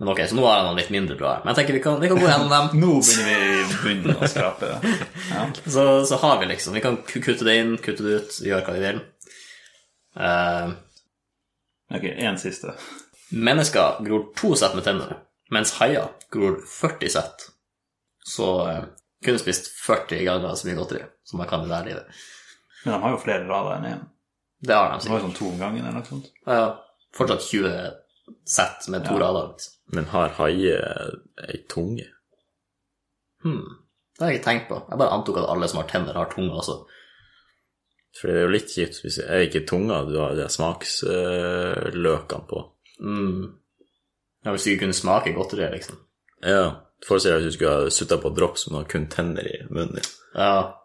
Men 0.03 0.11
ok, 0.11 0.21
så 0.29 0.35
nå 0.35 0.43
har 0.43 0.57
jeg 0.59 0.67
noen 0.67 0.79
litt 0.81 0.93
mindre 0.93 1.15
bra. 1.15 1.33
Men 1.41 1.53
jeg 1.53 1.61
tenker 1.61 1.77
vi 1.77 1.81
kan, 1.83 1.99
vi 2.01 2.09
kan 2.11 2.19
gå 2.19 2.27
gjennom 2.27 2.49
dem. 2.51 2.71
Nå 2.83 2.93
begynner 2.99 3.43
vi 3.47 3.59
i 3.61 3.77
bunnen 3.85 4.19
å 4.19 4.29
skrape. 4.29 4.71
Ja. 5.31 5.45
Så, 5.75 5.85
så 6.09 6.19
har 6.19 6.41
vi 6.41 6.49
liksom 6.49 6.75
Vi 6.75 6.83
kan 6.83 6.97
kutte 7.07 7.47
det 7.47 7.55
inn, 7.61 7.77
kutte 7.79 8.03
det 8.03 8.17
ut, 8.19 8.35
gjøre 8.43 8.65
hva 8.67 8.75
vi 8.75 8.83
vil. 8.83 8.99
Uh, 10.19 10.73
Ok, 11.93 12.03
én 12.03 12.37
siste. 12.37 12.73
Mennesker 13.29 14.03
gror 14.05 14.33
to 14.35 14.55
sett 14.55 14.75
med 14.75 14.83
tenner, 14.83 15.17
mens 15.53 15.75
haier 15.77 16.09
gror 16.33 16.57
40 16.65 17.09
sett. 17.09 17.47
Så 18.25 18.47
uh, 18.67 18.79
kunne 19.25 19.41
spist 19.41 19.69
40 19.85 20.23
ganger 20.25 20.55
så 20.55 20.67
mye 20.67 20.77
godteri 20.79 21.03
som 21.23 21.41
man 21.41 21.49
kan 21.49 21.65
i 21.65 21.69
det 21.69 21.81
livet. 21.85 22.23
Men 22.83 22.95
de 22.95 23.01
har 23.03 23.13
jo 23.13 23.21
flere 23.21 23.45
rader 23.45 23.77
enn 23.77 23.89
én. 23.91 24.01
Det 24.63 24.75
har 24.75 24.89
de 24.89 24.99
sikkert. 24.99 25.05
Det 25.05 25.13
var 25.13 25.21
jo 25.21 25.27
sånn 25.27 25.37
to 25.37 25.51
om 25.51 25.59
gangen 25.59 25.85
eller 25.85 25.99
noe 25.99 26.09
sånt. 26.09 26.31
Ja, 26.47 26.65
fortsatt 27.13 27.45
20 27.45 27.75
sett 28.47 28.87
med 28.87 29.05
to 29.07 29.13
Ja. 29.13 29.19
rader. 29.19 29.47
Liksom. 29.53 29.73
Men 29.95 30.05
har 30.05 30.29
haier 30.39 31.15
ei 31.49 31.57
tunge? 31.69 32.05
Hmm. 33.43 33.63
Det 34.17 34.23
har 34.23 34.31
jeg 34.31 34.39
ikke 34.39 34.49
tenkt 34.49 34.67
på. 34.69 34.77
Jeg 34.89 34.97
bare 35.01 35.11
antok 35.15 35.37
at 35.41 35.49
alle 35.49 35.67
som 35.67 35.81
har 35.81 35.87
tenner, 35.89 36.13
har 36.13 36.29
tunge 36.31 36.53
også. 36.53 36.85
For 38.19 38.27
det 38.29 38.35
er 38.37 38.45
jo 38.45 38.53
litt 38.53 38.69
kjipt 38.69 38.99
hvis 39.01 39.15
det 39.17 39.25
er 39.27 39.41
ikke 39.47 39.65
tunga 39.67 40.03
du 40.05 40.19
har 40.21 40.35
de 40.37 40.45
smaksløkene 40.49 42.47
på. 42.49 42.61
Mm. 43.01 43.59
Ja, 44.45 44.51
hvis 44.51 44.63
du 44.63 44.69
ikke 44.71 44.83
kunne 44.85 44.93
smake 44.97 45.33
godteriet, 45.33 45.71
liksom. 45.73 45.97
Ja, 46.43 46.79
Forestill 47.03 47.33
deg 47.33 47.41
at 47.41 47.49
du 47.49 47.55
skulle 47.57 47.71
ha 47.75 47.89
sutta 47.91 48.15
på 48.21 48.29
drops 48.31 48.61
som 48.63 48.77
har 48.77 48.85
kun 48.87 49.09
tenner 49.11 49.43
i 49.43 49.57
munnen 49.69 49.97
din. 49.97 50.05
Ja. 50.35 50.79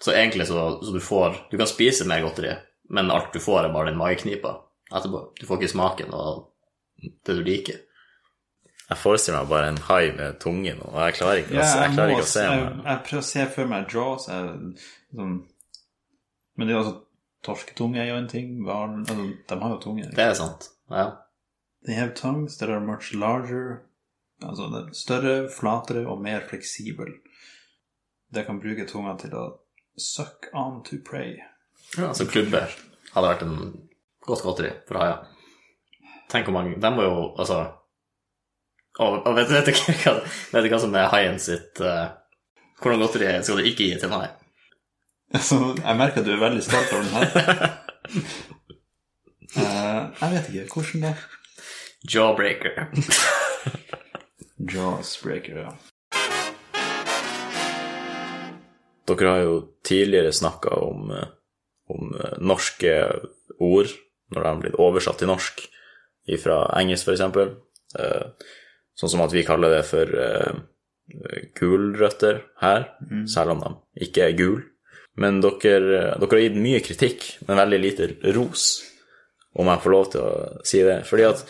Så 0.00 0.12
egentlig 0.14 0.46
så, 0.48 0.78
så 0.80 0.92
du 0.94 1.00
får 1.04 1.36
Du 1.50 1.58
kan 1.60 1.66
spise 1.68 2.06
mer 2.08 2.22
godteri, 2.24 2.54
men 2.88 3.10
alt 3.12 3.32
du 3.32 3.40
får, 3.40 3.64
er 3.66 3.72
bare 3.74 3.90
den 3.90 3.98
mageknipa 4.00 4.54
etterpå. 4.94 5.20
Du 5.40 5.44
får 5.46 5.60
ikke 5.60 5.72
smaken 5.74 6.14
og 6.16 6.53
det 7.02 7.36
du 7.38 7.42
liker. 7.44 7.80
Jeg 8.90 8.98
forestiller 9.00 9.40
meg 9.40 9.48
bare 9.48 9.68
en 9.72 9.76
hai 9.88 10.10
med 10.12 10.38
tunge 10.40 10.74
nå, 10.76 10.84
og 10.92 10.98
jeg 11.06 11.14
klarer 11.18 11.38
ikke, 11.42 11.56
å 11.56 11.64
se- 11.64 11.78
jeg 11.80 11.94
klarer 11.94 12.10
må- 12.10 12.18
ikke 12.18 12.26
å 12.26 12.32
se 12.32 12.42
jeg, 12.44 12.60
meg. 12.64 12.84
jeg 12.84 12.98
prøver 13.06 13.22
å 13.22 13.28
se 13.30 13.46
for 13.54 13.66
meg 13.66 13.88
Jaws. 13.94 14.26
Jeg, 14.28 14.74
sånn, 15.16 15.34
men 16.56 16.66
det 16.68 16.74
er 16.76 16.82
altså 16.82 17.00
Torsketunge 17.44 17.98
er 18.00 18.06
jo 18.08 18.14
en 18.16 18.28
ting. 18.28 18.64
Barn, 18.64 19.00
altså, 19.04 19.36
De 19.48 19.56
har 19.60 19.70
jo 19.74 19.80
tunge. 19.80 20.10
Det 20.14 20.18
er 20.18 20.34
sant. 20.34 20.68
Ja. 20.90 21.16
They 21.84 21.92
have 21.94 22.14
tongues 22.14 22.56
that 22.58 22.70
are 22.70 22.80
much 22.80 23.12
larger. 23.12 23.82
Altså 24.42 24.70
det 24.72 24.80
er 24.88 24.94
større, 24.94 25.48
flatere 25.52 26.06
og 26.08 26.22
mer 26.22 26.40
fleksibel. 26.48 27.12
Det 28.32 28.46
kan 28.46 28.60
bruke 28.60 28.86
tunga 28.88 29.16
til 29.20 29.30
å 29.36 29.58
suck 29.98 30.48
on 30.54 30.82
to 30.84 30.96
pray. 31.04 31.36
ja 31.98 32.08
altså 32.08 32.24
klubber 32.26 32.72
hadde 33.12 33.28
vært 33.28 33.42
en 33.42 33.88
godt 34.26 34.42
godteri 34.42 34.72
for 34.88 34.98
haier. 34.98 35.26
Tenk 36.34 36.48
hvor 36.50 36.56
mange 36.56 36.78
De 36.82 36.90
må 36.90 37.06
jo 37.06 37.18
Altså 37.38 37.60
Og, 38.98 39.20
og 39.22 39.36
vet, 39.36 39.50
vet, 39.50 39.70
du 39.70 39.72
hva, 40.02 40.16
vet 40.54 40.66
du 40.66 40.72
hva 40.72 40.80
som 40.82 40.96
er 40.98 41.12
haien 41.14 41.38
sitt 41.42 41.82
uh, 41.82 42.10
Hvordan 42.82 43.02
godteri 43.02 43.30
skal 43.42 43.60
du 43.60 43.68
ikke 43.68 43.86
gi 43.86 43.94
til 43.98 44.10
en 44.10 44.18
hai? 44.18 44.28
Jeg 45.86 45.96
merker 45.98 46.20
at 46.20 46.26
du 46.26 46.34
er 46.34 46.42
veldig 46.42 46.62
stolt 46.62 46.92
over 46.92 47.02
den 47.02 47.14
her. 47.16 47.72
uh, 49.56 50.02
jeg 50.20 50.34
vet 50.34 50.50
ikke. 50.50 50.66
Hvordan 50.74 51.06
det? 51.06 51.14
Jawbreaker. 52.14 52.74
Jawsbreaker, 54.74 55.58
ja. 55.64 55.72
Dere 59.08 59.30
har 59.30 59.42
jo 59.42 59.56
tidligere 59.84 60.32
snakka 60.32 60.76
om, 60.84 61.10
eh, 61.10 61.28
om 61.88 62.14
norske 62.38 62.92
ord 63.58 63.90
når 64.34 64.42
de 64.42 64.48
har 64.48 64.60
blitt 64.62 64.78
oversatt 64.80 65.18
til 65.22 65.30
norsk 65.30 65.64
fra 66.40 66.60
engelsk, 66.80 67.08
f.eks. 67.08 67.20
Uh, 67.94 68.30
sånn 68.98 69.12
som 69.12 69.22
at 69.24 69.34
vi 69.34 69.44
kaller 69.46 69.74
det 69.76 69.82
for 69.88 70.08
uh, 70.14 70.54
gulrøtter 71.58 72.40
her, 72.62 72.86
selv 73.30 73.54
om 73.54 73.60
de 73.64 73.72
ikke 74.08 74.24
er 74.28 74.36
gul. 74.38 74.62
Men 75.20 75.38
dere, 75.44 76.16
dere 76.18 76.30
har 76.32 76.40
gitt 76.42 76.56
mye 76.58 76.80
kritikk, 76.82 77.26
men 77.46 77.60
veldig 77.60 77.78
lite 77.82 78.08
ros, 78.34 78.64
om 79.54 79.68
jeg 79.70 79.82
får 79.84 79.92
lov 79.94 80.08
til 80.14 80.24
å 80.24 80.62
si 80.66 80.80
det. 80.82 80.96
Fordi 81.06 81.26
at 81.28 81.44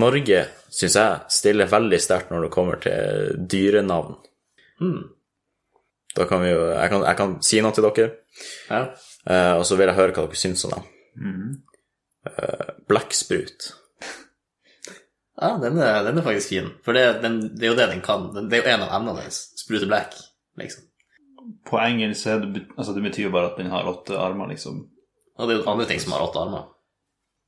Norge, 0.00 0.46
syns 0.72 0.94
jeg, 0.96 1.18
stiller 1.34 1.68
veldig 1.68 1.98
sterkt 2.00 2.30
når 2.32 2.46
det 2.46 2.52
kommer 2.54 2.78
til 2.80 3.34
dyrenavn. 3.52 4.14
Da 6.16 6.24
kan 6.28 6.40
vi 6.44 6.54
jo 6.54 6.62
jeg 6.70 6.88
kan, 6.92 7.04
jeg 7.08 7.18
kan 7.20 7.34
si 7.44 7.60
noe 7.64 7.76
til 7.76 7.84
dere, 7.90 8.08
Ja. 8.70 8.80
eh, 9.28 9.52
og 9.58 9.66
så 9.68 9.76
vil 9.76 9.88
jeg 9.90 9.98
høre 9.98 10.14
hva 10.16 10.24
dere 10.26 10.40
syns 10.40 10.64
om 10.68 10.72
dem. 10.72 10.88
Eh, 12.30 12.66
Blekksprut. 12.88 13.68
Ja, 15.40 15.54
den 15.62 15.78
er, 15.80 16.02
den 16.04 16.18
er 16.18 16.22
faktisk 16.26 16.48
fin. 16.52 16.66
For 16.84 16.92
det, 16.92 17.22
den, 17.22 17.38
det 17.56 17.64
er 17.66 17.70
jo 17.72 17.76
det 17.78 17.88
den 17.94 18.02
kan. 18.04 18.26
Den- 18.34 18.50
Det 18.50 18.58
er 18.58 18.62
jo 18.66 18.74
en 18.74 18.82
av 18.88 18.92
emnene 19.00 19.16
deres. 19.22 19.38
Sprute 19.56 19.86
black, 19.88 20.14
liksom. 20.60 20.84
På 21.66 21.78
engelsk 21.80 22.26
er 22.26 22.38
det, 22.44 22.66
altså 22.78 22.92
det 22.94 23.02
betyr 23.02 23.24
jo 23.28 23.30
bare 23.34 23.50
at 23.52 23.56
den 23.58 23.70
har 23.72 23.88
åtte 23.88 24.18
armer, 24.18 24.46
liksom. 24.52 24.88
Og 25.38 25.48
det 25.48 25.56
er 25.56 25.62
jo 25.62 25.70
andre 25.72 25.86
ting 25.88 26.00
som 26.00 26.12
har 26.12 26.22
åtte 26.26 26.38
armer. 26.38 26.68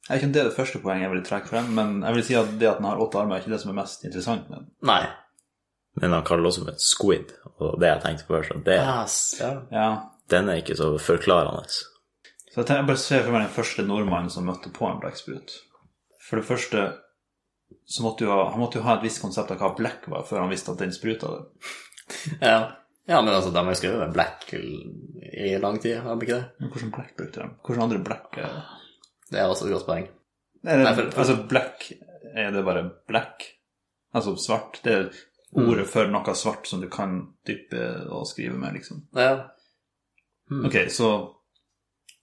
Jeg 0.09 0.15
vet 0.15 0.19
ikke 0.23 0.27
om 0.27 0.33
det 0.33 0.41
er 0.41 0.49
det 0.49 0.57
første 0.57 0.79
poenget 0.83 1.03
jeg 1.07 1.11
vil 1.15 1.23
trekke 1.25 1.49
frem, 1.49 1.69
men 1.77 1.93
jeg 2.03 2.15
vil 2.15 2.25
si 2.25 2.35
at 2.37 2.49
det 2.61 2.69
at 2.69 2.77
den 2.81 2.89
har 2.89 3.01
åtte 3.01 3.19
armer, 3.21 3.37
er 3.37 3.41
ikke 3.45 3.53
det 3.55 3.61
som 3.63 3.71
er 3.71 3.79
mest 3.83 4.05
interessant 4.05 4.49
med 4.51 4.59
den. 4.59 4.67
Nei. 4.85 5.03
Men 6.01 6.13
han 6.13 6.25
kaller 6.27 6.43
det 6.43 6.51
også 6.51 6.65
for 6.65 6.73
et 6.75 6.83
squid, 6.83 7.33
og 7.63 7.77
det 7.81 7.89
jeg 7.93 8.03
tenkte 8.03 8.27
på 8.27 8.35
først, 8.35 8.51
at 8.57 8.65
det, 8.67 8.81
yes, 8.81 9.17
ja. 9.41 9.53
Ja, 9.73 9.87
den 10.35 10.49
er 10.49 10.59
ikke 10.61 10.77
så 10.77 10.91
forklarende. 10.99 11.69
Så 11.71 12.57
jeg, 12.61 12.67
tenker, 12.67 12.81
jeg 12.83 12.87
bare 12.91 13.03
ser 13.05 13.23
for 13.23 13.33
meg 13.37 13.45
den 13.47 13.55
første 13.55 13.83
nordmannen 13.87 14.31
som 14.31 14.45
møtte 14.49 14.73
på 14.75 14.89
en 14.91 15.01
blekksprut. 15.01 15.55
For 16.29 16.37
det 16.41 16.47
første 16.49 16.85
så 17.87 18.03
måtte 18.05 18.25
jo 18.25 18.31
ha, 18.33 18.49
han 18.51 18.61
måtte 18.61 18.79
jo 18.81 18.85
ha 18.87 18.95
et 18.97 19.05
visst 19.05 19.21
konsept 19.23 19.51
av 19.53 19.61
hva 19.61 19.73
blekk 19.77 20.07
var, 20.13 20.25
før 20.29 20.41
han 20.45 20.53
visste 20.53 20.73
at 20.73 20.81
den 20.81 20.93
spruta 20.95 21.31
det. 21.35 21.43
ja. 22.41 22.59
Ja, 23.05 23.19
men 23.21 23.35
altså, 23.35 23.51
de 23.53 23.61
har 23.61 23.69
jo 23.69 23.77
skrevet 23.77 24.13
black 24.15 24.47
i 24.57 25.51
lang 25.61 25.77
tid, 25.83 25.99
har 26.01 26.17
de 26.17 26.25
ikke 26.25 26.39
det? 26.39 26.47
Men 26.63 26.71
hvordan 26.73 26.93
blekk 26.95 27.11
brukte 27.19 27.43
de? 27.43 27.49
Hvordan 27.67 27.85
andre 27.85 27.99
blekk 28.07 28.39
er 28.41 28.55
det? 28.55 28.63
Det 29.29 29.41
er 29.43 29.51
også 29.53 29.67
et 29.69 29.75
godt 29.75 29.87
poeng. 29.91 30.07
Nei, 30.65 30.77
det 30.81 30.87
Nei, 30.87 30.95
for- 30.97 31.19
altså 31.21 31.35
blekk, 31.51 31.85
er 32.33 32.55
det 32.55 32.63
bare 32.65 32.87
black? 33.11 33.45
Altså 34.17 34.33
svart? 34.41 34.81
Det 34.87 34.95
er 34.95 35.11
ordet 35.61 35.85
for 35.91 36.09
noe 36.09 36.33
svart 36.39 36.67
som 36.71 36.81
du 36.81 36.89
kan 36.89 37.19
dyppe 37.47 37.83
og 38.09 38.25
skrive 38.31 38.57
med, 38.59 38.73
liksom. 38.79 39.05
Ja. 39.21 39.51
Ok, 40.65 40.79
så 40.89 41.11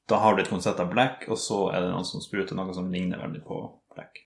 da 0.10 0.18
har 0.24 0.36
du 0.36 0.42
et 0.42 0.50
konsept 0.50 0.82
av 0.82 0.90
black, 0.92 1.28
og 1.30 1.38
så 1.40 1.68
er 1.76 1.86
det 1.86 1.94
noen 1.94 2.08
som 2.10 2.24
spruter 2.26 2.58
noe 2.58 2.74
som 2.76 2.90
ligner 2.92 3.22
veldig 3.22 3.44
på 3.46 3.62
black. 3.94 4.24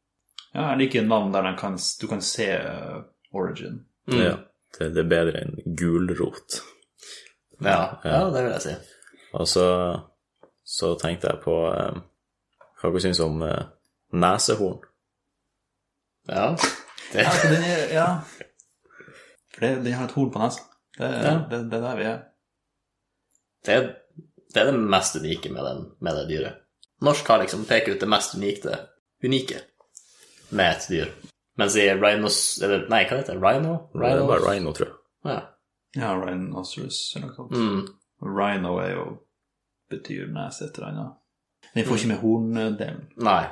Ja, 0.55 0.69
jeg 0.71 0.77
liker 0.85 1.03
navn 1.07 1.33
der 1.35 1.43
den 1.49 1.57
kan, 1.59 1.75
du 2.01 2.07
kan 2.07 2.21
se 2.23 2.45
uh, 2.55 3.01
origin. 3.35 3.81
Mm. 4.07 4.19
Ja, 4.21 4.35
det, 4.79 4.91
det 4.95 5.01
er 5.03 5.09
bedre 5.11 5.41
enn 5.43 5.57
gulrot. 5.77 6.61
Ja, 7.63 7.97
ja, 8.03 8.21
det 8.31 8.43
vil 8.43 8.51
jeg 8.53 8.63
si. 8.63 8.75
Og 9.35 9.47
så, 9.47 9.65
så 10.63 10.93
tenkte 10.99 11.31
jeg 11.31 11.41
på 11.43 11.55
eh, 11.71 11.97
hva 12.79 12.91
dere 12.91 13.01
syns 13.03 13.19
om 13.23 13.41
eh, 13.43 13.65
nesehorn. 14.15 14.79
Ja. 16.31 16.53
Det, 16.55 17.21
Ja, 17.25 17.31
den 17.43 17.63
er, 17.63 17.83
ja. 17.93 18.07
For 19.53 19.63
det, 19.63 19.73
den 19.85 19.93
har 19.95 20.07
et 20.09 20.15
horn 20.17 20.31
på 20.33 20.41
nesen. 20.41 20.65
Det, 20.97 21.11
Ja. 21.11 21.35
det, 21.51 21.61
det 21.71 21.77
er 21.79 21.83
der 21.85 21.99
vi 21.99 22.07
er. 22.09 22.19
det, 23.67 23.77
det 24.53 24.61
er 24.61 24.71
det 24.71 24.79
mest 24.79 25.15
unike 25.19 25.51
med, 25.51 25.63
den, 25.67 25.85
med 25.99 26.15
det 26.21 26.27
dyret. 26.31 26.61
Norsk 27.03 27.27
har 27.27 27.43
liksom 27.43 27.65
pekt 27.67 27.91
ut 27.91 27.99
det 27.99 28.07
mest 28.09 28.35
unike, 28.39 28.77
unike 29.23 29.59
med 30.49 30.71
et 30.71 30.87
dyr. 30.89 31.11
Mens 31.57 31.75
i 31.79 31.87
rhinos... 31.93 32.39
Eller, 32.63 32.87
nei, 32.91 33.03
hva 33.07 33.19
heter 33.21 33.37
det? 33.37 33.41
Rhino? 33.41 33.75
Det 33.93 34.01
er 34.01 34.05
Rhino? 34.05 34.29
bare 34.29 34.43
rhino, 34.43 34.73
tror 34.75 34.89
jeg. 34.89 34.97
Ja. 35.31 35.41
Ja, 35.95 36.09
rhinoceros 36.19 36.97
eller 37.15 37.29
noe 37.29 37.35
sånt. 37.37 37.53
Mm. 37.55 37.85
Rhino 38.35 38.73
er 38.83 38.89
jo 38.91 39.05
betyr 39.89 40.27
nese 40.33 40.65
et 40.65 40.79
eller 40.79 40.91
annet. 40.91 41.13
Den 41.75 41.85
får 41.85 42.01
ikke 42.01 42.11
med 42.11 42.21
horndelen. 42.23 43.05
Nei. 43.23 43.43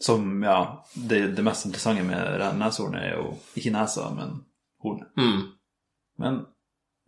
Som, 0.00 0.42
ja, 0.46 0.84
det, 0.94 1.20
det 1.36 1.44
mest 1.44 1.66
interessante 1.66 2.04
med 2.06 2.44
neshornet 2.58 3.02
er 3.02 3.16
jo 3.18 3.32
ikke 3.58 3.74
nesa, 3.74 4.08
men 4.14 4.38
hornet. 4.84 5.10
Mm. 5.18 5.42
Men 6.22 6.40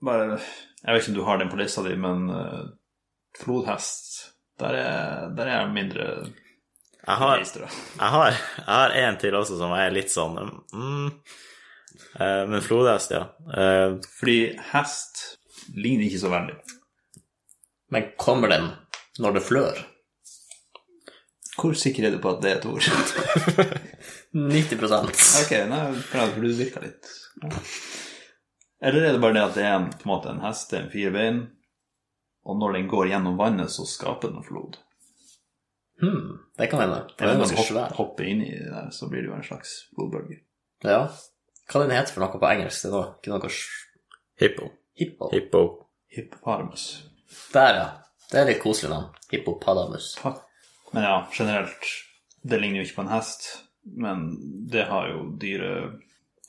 bare 0.04 0.40
Jeg 0.80 0.94
vet 0.94 1.02
ikke 1.02 1.12
om 1.12 1.16
du 1.18 1.24
har 1.26 1.40
den 1.40 1.50
på 1.52 1.58
lista 1.60 1.82
di, 1.84 1.96
men 1.98 2.30
uh, 2.30 2.68
flodhest 3.36 4.30
Der 4.60 4.76
er, 4.76 5.28
der 5.36 5.46
er 5.46 5.60
jeg 5.60 5.72
mindre 5.74 6.06
Jeg 7.10 7.18
har, 7.18 7.42
jeg 7.42 8.10
har, 8.14 8.30
jeg 8.30 8.66
har 8.70 8.96
en 9.02 9.20
til 9.20 9.36
også 9.38 9.58
som 9.58 9.74
er 9.74 9.94
litt 9.94 10.12
sånn 10.12 10.38
mm, 10.38 11.06
eh, 12.20 12.42
Men 12.50 12.62
flodhest, 12.64 13.14
ja. 13.16 13.24
Eh, 13.50 13.96
Fordi 14.18 14.38
hest 14.70 15.24
ligner 15.74 16.06
ikke 16.06 16.22
så 16.22 16.30
veldig. 16.32 16.56
Men 17.90 18.12
kommer 18.20 18.52
den 18.52 18.70
når 19.20 19.38
det 19.38 19.46
flør? 19.46 19.80
Hvor 21.60 21.74
sikker 21.76 22.06
er 22.06 22.14
du 22.14 22.20
på 22.22 22.30
at 22.30 22.44
det 22.44 22.52
er 22.52 22.60
et 22.60 22.68
ord? 22.70 22.86
90 24.32 24.84
ok, 24.86 25.56
nei, 25.66 25.80
bra, 26.12 26.26
for 26.30 26.44
du 26.44 26.52
virka 26.54 26.80
litt 26.84 27.08
ja. 27.42 27.48
Eller 28.86 29.08
er 29.08 29.16
det 29.16 29.22
bare 29.22 29.34
det 29.34 29.42
at 29.42 29.56
det 29.58 29.64
er 29.66 29.74
en, 29.74 29.88
på 29.90 30.06
en 30.06 30.12
måte 30.12 30.30
en 30.30 30.44
hest, 30.44 30.70
det 30.70 30.78
er 30.78 30.84
en 30.84 30.92
firbein, 30.92 31.40
og 32.46 32.56
når 32.60 32.78
den 32.78 32.86
går 32.88 33.10
gjennom 33.10 33.36
vannet, 33.36 33.72
så 33.74 33.84
skaper 33.84 34.30
den 34.32 34.46
flod? 34.46 34.78
Hmm, 36.00 36.38
Det 36.58 36.70
kan 36.70 36.82
hende. 36.84 37.02
Det 37.16 37.26
er 37.26 37.38
ganske 37.40 37.66
svær. 37.68 37.94
hopper 37.96 38.28
inn 38.28 38.42
i 38.44 38.50
det 38.52 38.70
der, 38.70 38.90
så 38.94 39.08
blir 39.10 39.24
det 39.24 39.30
jo 39.30 39.36
en 39.36 39.46
slags 39.46 39.76
blodbølge. 39.96 40.40
Ja. 40.84 41.04
Hva 41.70 41.84
den 41.84 41.94
heter 41.94 42.16
for 42.16 42.24
noe 42.24 42.40
på 42.40 42.50
engelsk? 42.50 42.82
Det 42.82 42.90
er 42.90 42.96
noe, 42.96 43.14
ikke 43.20 43.32
noe 43.36 43.50
hippo. 44.40 44.70
Hippo. 45.00 45.30
Hippo. 45.32 45.64
Hippopotamus. 46.10 46.86
Der, 47.54 47.74
ja. 47.76 47.88
Det 48.30 48.40
er 48.40 48.48
litt 48.48 48.62
koselig 48.62 48.90
navn. 48.92 49.10
Hippopotamus. 49.30 50.12
Men 50.92 51.06
ja, 51.06 51.16
generelt, 51.34 51.90
det 52.42 52.58
ligner 52.60 52.80
jo 52.80 52.88
ikke 52.88 52.98
på 52.98 53.04
en 53.06 53.12
hest, 53.14 53.46
men 53.84 54.24
det 54.72 54.88
har 54.90 55.10
jo 55.12 55.24
dyre, 55.40 55.72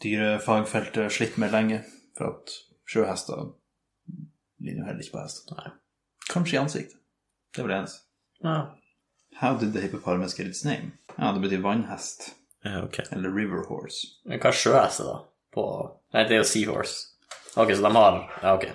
dyrefagfeltet 0.02 1.14
slitt 1.14 1.38
med 1.42 1.54
lenge, 1.54 1.84
for 2.18 2.34
at 2.34 2.56
sjøhester 2.90 3.52
ligner 4.62 4.84
jo 4.84 4.90
heller 4.90 5.06
ikke 5.06 5.18
på 5.18 5.26
hest. 5.26 5.54
Nei. 5.54 5.74
Kanskje 6.32 6.58
i 6.58 6.62
ansiktet. 6.62 6.98
Det 7.52 7.62
er 7.62 7.68
vel 7.68 7.74
det 7.76 7.80
eneste. 7.84 8.04
Ja. 8.42 8.58
How 9.39 9.56
did 9.58 9.74
the 9.74 9.82
hippopotamus 9.82 10.34
get 10.38 10.48
its 10.48 10.63
name? 10.65 10.91
Ja, 11.17 11.32
det 11.32 11.41
betyr 11.41 11.62
vannhest, 11.63 12.32
Ja, 12.63 12.84
ok. 12.84 13.00
eller 13.12 13.30
river 13.30 13.63
horse. 13.70 14.08
Men 14.26 14.39
hva 14.39 14.52
er 14.52 14.58
sjøheste, 14.58 15.04
da? 15.08 15.20
På 15.56 15.65
Nei, 16.13 16.24
det 16.28 16.36
er 16.36 16.41
jo 16.44 16.48
seahorse. 16.50 17.08
Ok, 17.56 17.72
så 17.76 17.82
de 17.88 17.91
har 17.96 18.20
Ja, 18.44 18.54
ok. 18.56 18.65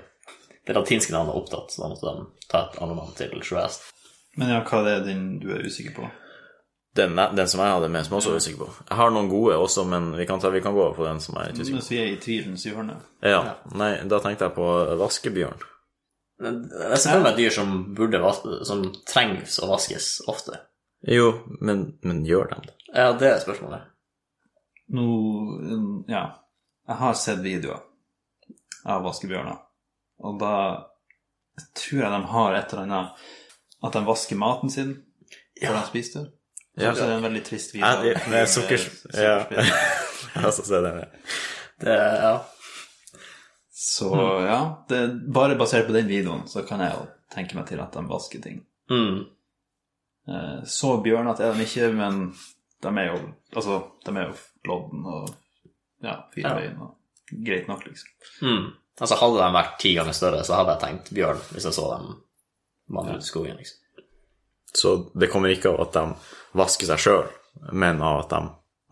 Det 0.67 0.75
latinske 0.75 1.13
navnet 1.13 1.35
er 1.35 1.39
opptatt, 1.39 1.71
så 1.71 1.83
da 1.85 1.89
måtte 1.93 2.13
de 2.17 2.27
ta 2.51 2.65
et 2.67 2.79
annet 2.83 2.97
navn 2.99 3.13
til 3.17 3.31
sjøhest. 3.47 3.85
Men 4.37 4.49
ja, 4.51 4.63
hva 4.67 4.81
er 4.83 4.99
det 4.99 5.07
din 5.13 5.39
du 5.41 5.53
er 5.55 5.63
usikker 5.65 5.95
på? 5.95 6.09
Den, 6.97 7.15
den 7.37 7.49
som 7.49 7.61
jeg 7.61 7.73
hadde 7.77 7.89
med, 7.93 8.05
som 8.07 8.15
jeg 8.17 8.23
også 8.23 8.33
er 8.33 8.41
usikker 8.41 8.65
på. 8.65 8.69
Jeg 8.89 8.97
har 8.97 9.11
noen 9.13 9.29
gode 9.29 9.57
også, 9.61 9.85
men 9.85 10.11
vi 10.17 10.25
kan, 10.27 10.41
ta, 10.41 10.49
vi 10.51 10.61
kan 10.65 10.75
gå 10.75 10.89
på 10.97 11.05
den 11.05 11.21
som 11.21 11.37
jeg 11.37 11.43
er 11.45 11.53
litt 11.53 11.61
usikker 11.61 11.77
Mens 11.79 11.91
vi 11.93 11.99
er 12.01 12.07
i 12.11 12.17
tvilens 12.21 12.65
hjørne. 12.67 12.97
på. 12.97 13.29
Ja, 13.29 13.41
nei, 13.77 13.91
da 14.09 14.19
tenkte 14.25 14.49
jeg 14.49 14.55
på 14.57 14.67
vaskebjørn. 15.05 15.61
Jeg 16.41 16.99
ser 17.01 17.15
for 17.17 17.23
meg 17.25 17.33
et 17.33 17.39
dyr 17.41 17.55
som 17.55 17.71
burde 17.97 18.21
som 18.69 18.83
trengs 19.09 19.59
å 19.65 19.69
vaskes 19.71 20.09
ofte. 20.29 20.59
Jo, 21.09 21.31
men, 21.61 21.87
men 22.05 22.25
gjør 22.27 22.51
de 22.51 22.59
det? 22.67 22.75
Ja, 22.93 23.13
det 23.17 23.31
er 23.31 23.41
spørsmålet. 23.45 23.87
Nå 24.97 26.05
Ja. 26.09 26.25
Jeg 26.87 26.97
har 27.01 27.15
sett 27.19 27.41
videoer 27.43 27.81
av 28.87 29.03
vaskebjørner, 29.03 29.57
og 30.23 30.37
da 30.39 30.53
tror 31.75 32.03
jeg 32.05 32.13
de 32.13 32.21
har 32.31 32.55
et 32.55 32.73
eller 32.73 32.85
annet 32.85 33.25
At 33.83 33.93
de 33.97 34.03
vasker 34.07 34.39
maten 34.39 34.71
sin 34.71 34.93
før 35.61 35.75
de 35.75 35.83
spiser 35.89 36.21
det. 36.21 36.31
Ja. 36.85 36.93
Så 36.95 37.05
er 37.09 37.15
en 37.17 37.25
veldig 37.25 37.43
trist 37.45 37.75
video. 37.75 37.87
Ja, 37.87 38.03
det- 38.03 38.29
med 38.31 38.49
sukker- 38.49 38.87
ja. 39.15 39.37
Jeg 39.57 40.43
har 40.43 40.47
også 40.51 40.65
sett 40.69 40.85
den, 40.85 40.99
ja. 41.01 41.09
Det, 41.81 41.97
ja. 42.23 42.33
Så 43.77 44.09
ja, 44.47 44.59
det, 44.89 45.01
bare 45.37 45.57
basert 45.61 45.85
på 45.89 45.93
den 45.93 46.07
videoen 46.09 46.47
så 46.49 46.63
kan 46.65 46.81
jeg 46.81 46.95
jo 46.97 47.03
tenke 47.35 47.59
meg 47.59 47.67
til 47.69 47.81
at 47.83 47.93
de 47.93 48.05
vasker 48.09 48.41
ting. 48.41 48.63
Mm. 48.89 49.19
Eh, 50.29 50.63
Så 50.65 50.95
bjørnete 51.05 51.45
er 51.45 51.53
de 51.59 51.67
ikke, 51.67 51.91
men 51.95 52.31
de 52.83 52.89
er 53.03 53.11
jo 53.13 53.19
Altså, 53.57 53.83
de 54.07 54.15
er 54.17 54.31
jo 54.31 54.35
lodden 54.69 55.05
og 55.07 55.29
ja, 56.03 56.17
fire 56.35 56.55
Ja. 56.65 56.73
og 56.81 56.97
greit 57.45 57.69
nok, 57.69 57.85
liksom. 57.87 58.09
Mm. 58.43 58.67
Altså, 59.01 59.17
hadde 59.21 59.39
de 59.43 59.53
vært 59.55 59.79
ti 59.81 59.95
ganger 59.97 60.13
større, 60.17 60.45
så 60.45 60.55
hadde 60.57 60.73
jeg 60.75 60.81
tenkt 60.87 61.13
bjørn 61.15 61.41
hvis 61.53 61.65
jeg 61.69 61.73
så 61.77 61.87
dem 61.97 62.11
vandre 62.97 63.17
ut 63.17 63.25
i 63.25 63.27
skogen, 63.27 63.57
liksom. 63.57 63.83
Så 64.77 64.93
det 65.19 65.31
kommer 65.33 65.49
ikke 65.53 65.73
av 65.73 65.81
at 65.87 65.93
de 65.97 66.03
vasker 66.59 66.87
seg 66.87 66.99
sjøl, 67.01 67.29
men 67.73 68.01
av 68.05 68.25
at 68.25 68.31
de 68.35 68.41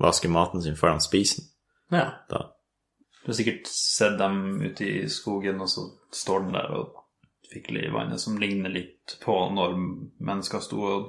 vasker 0.00 0.32
maten 0.32 0.62
sin 0.64 0.76
før 0.76 0.96
de 0.96 1.04
spiser 1.04 1.40
den. 1.42 1.50
Ja. 1.92 2.06
Da. 2.30 2.50
Du 3.24 3.30
har 3.30 3.38
sikkert 3.38 3.66
sett 3.72 4.18
dem 4.20 4.62
ute 4.62 4.84
i 4.84 5.08
skogen, 5.08 5.62
og 5.64 5.70
så 5.72 5.86
står 6.12 6.44
den 6.44 6.56
der 6.58 6.74
og 6.76 6.98
fikler 7.48 7.86
i 7.86 7.92
vannet, 7.92 8.20
som 8.20 8.36
ligner 8.40 8.72
litt 8.72 9.16
på 9.22 9.36
når 9.54 9.78
mennesker 10.20 10.60
sto 10.60 10.82
og 10.84 11.06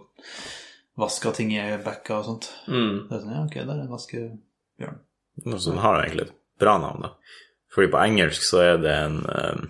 vaska 0.95 1.33
ting 1.35 1.51
i 1.55 1.63
bekka 1.83 2.21
og 2.21 2.29
sånt. 2.29 2.47
Mm. 2.71 3.01
Det 3.09 3.17
er 3.17 3.23
sånn, 3.23 3.33
ja, 3.35 3.41
ok, 3.43 3.57
der 3.57 3.73
er 3.73 3.81
en 3.83 3.91
vaskebjørn. 3.91 5.01
Noe 5.43 5.59
Så 5.59 5.73
den 5.73 5.81
har 5.83 5.99
egentlig 5.99 6.29
et 6.29 6.37
bra 6.63 6.77
navn, 6.79 7.03
da. 7.03 7.41
Fordi 7.75 7.89
på 7.91 7.99
engelsk 7.99 8.45
så 8.47 8.61
er 8.63 8.77
det 8.79 8.93
en, 8.95 9.17
eh, 9.35 9.65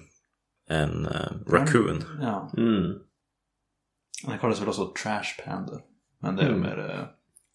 en 0.77 1.07
eh, 1.09 1.31
raccoon. 1.49 2.03
Ja. 2.21 2.35
Mm. 2.53 2.99
Den 4.21 4.41
kalles 4.41 4.61
vel 4.61 4.69
også 4.69 4.91
trash 4.97 5.39
panda, 5.39 5.81
men 6.21 6.37
det 6.37 6.45
er 6.45 6.53
jo 6.53 6.59
mer 6.61 6.83
eh, 6.83 7.07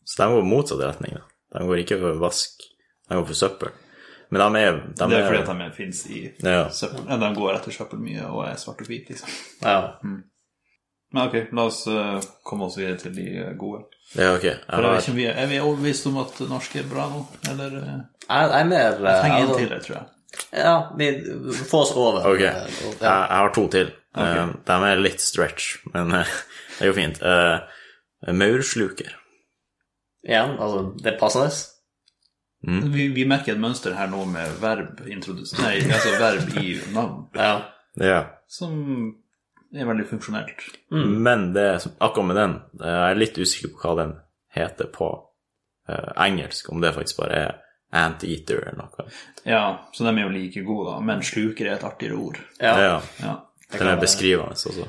Så 0.03 0.25
de 0.25 0.35
går 0.35 0.51
motsatt 0.51 0.83
retning, 0.83 1.15
da. 1.21 1.23
De 1.55 1.63
går 1.69 1.85
ikke 1.85 2.01
for 2.03 2.19
vask, 2.23 2.67
de 3.07 3.21
går 3.21 3.31
for 3.31 3.39
søppel. 3.39 3.71
Men 4.31 4.41
de 4.55 4.61
er, 4.63 4.77
de 4.95 5.07
Det 5.11 5.19
er 5.19 5.27
fordi 5.27 5.41
at 5.43 5.49
de 5.59 5.71
finnes 5.75 6.03
i 6.07 6.21
Ja. 6.45 6.69
søppel. 6.71 7.07
De 7.21 7.31
går 7.35 7.55
etter 7.57 7.75
søppel 7.75 7.99
mye 7.99 8.27
og 8.29 8.45
er 8.47 8.59
svart 8.63 8.81
og 8.81 8.87
hvit, 8.87 9.09
liksom. 9.11 9.29
ja. 9.63 9.95
Men 11.13 11.27
ok, 11.27 11.35
la 11.59 11.65
oss 11.67 11.81
eh, 11.91 12.21
komme 12.47 12.69
oss 12.69 12.77
videre 12.79 12.97
til 13.01 13.15
de 13.17 13.25
eh, 13.43 13.55
gode. 13.59 13.83
Ja, 14.15 14.35
ok. 14.37 14.45
Jeg 14.45 14.61
For 14.69 14.85
jeg 14.87 14.93
vet 14.93 15.03
ikke 15.03 15.11
om 15.11 15.17
vi 15.19 15.27
er, 15.27 15.35
er 15.43 15.51
vi 15.51 15.59
overbevist 15.59 16.07
om 16.07 16.21
at 16.23 16.39
norsk 16.51 16.77
er 16.79 16.87
bra 16.91 17.09
nå, 17.11 17.25
eller 17.51 17.75
uh, 17.75 17.89
Jeg, 18.29 18.51
jeg 18.53 18.61
er 18.61 18.69
mer 18.71 18.87
Jeg 18.87 19.23
trenger 19.25 19.41
en 19.41 19.55
til, 19.57 19.73
jeg 19.75 19.83
tror 19.87 19.97
jeg. 19.97 20.05
Ja, 20.55 20.75
vi 20.99 21.09
får 21.71 21.81
oss 21.83 21.93
over. 21.97 22.21
ok, 22.31 22.41
eh, 22.41 22.45
jeg, 22.45 22.95
ja. 23.01 23.15
jeg 23.15 23.41
har 23.41 23.53
to 23.55 23.67
til. 23.75 23.91
Eh, 24.17 24.53
de 24.67 24.79
er 24.91 25.03
litt 25.03 25.23
stretch, 25.23 25.81
men 25.95 26.15
eh, 26.21 26.37
det 26.79 26.87
er 26.87 26.91
jo 26.93 26.97
fint. 26.97 27.21
Uh, 27.23 28.33
Maursluker. 28.37 29.17
Igjen, 30.27 30.57
altså, 30.61 30.85
det 31.03 31.15
er 31.15 31.19
passende. 31.19 31.51
Vi, 32.63 33.09
vi 33.15 33.25
merker 33.25 33.53
et 33.55 33.61
mønster 33.63 33.95
her 33.97 34.07
nå 34.13 34.25
med 34.29 34.51
verb. 34.61 35.01
Nei, 35.07 35.81
altså 35.87 36.13
verb 36.21 36.57
i 36.61 36.75
navn, 36.93 37.29
Ja. 37.35 37.55
Ja. 37.97 38.19
som 38.49 39.15
er 39.75 39.87
veldig 39.87 40.07
funksjonelt. 40.11 40.61
Men 40.91 41.53
det, 41.55 41.81
som- 41.83 41.93
akkurat 42.01 42.27
med 42.27 42.37
den, 42.37 42.55
eh, 42.83 42.87
jeg 42.87 43.11
er 43.11 43.15
litt 43.19 43.39
usikker 43.39 43.73
på 43.75 43.81
hva 43.81 43.97
den 44.05 44.13
heter 44.55 44.87
på 44.93 45.09
uh, 45.89 46.13
engelsk, 46.23 46.69
om 46.71 46.81
det 46.81 46.93
faktisk 46.95 47.17
bare 47.19 47.33
er 47.35 47.55
anteater 47.93 48.61
eller 48.63 48.77
noe. 48.79 49.07
Ja, 49.45 49.89
så 49.93 50.05
de 50.05 50.11
er 50.21 50.23
jo 50.23 50.29
like 50.29 50.63
gode, 50.67 50.91
da. 50.93 51.01
Men 51.01 51.23
sluker 51.23 51.67
er 51.67 51.75
et 51.79 51.85
artigere 51.85 52.15
ord. 52.19 52.39
ja. 52.61 52.77
Ja, 52.79 53.01
Ja. 53.23 53.37
den 53.73 53.89
er 53.89 53.97
beskrivende 54.01 54.53
også. 54.53 54.87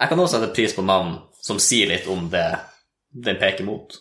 Jeg 0.00 0.08
kan 0.08 0.18
også 0.18 0.38
sette 0.40 0.54
pris 0.54 0.72
på 0.74 0.82
navn 0.84 1.18
som 1.42 1.58
sier 1.58 1.88
litt 1.88 2.06
om 2.08 2.28
det 2.30 2.58
den 3.12 3.36
peker 3.36 3.64
mot. 3.64 3.92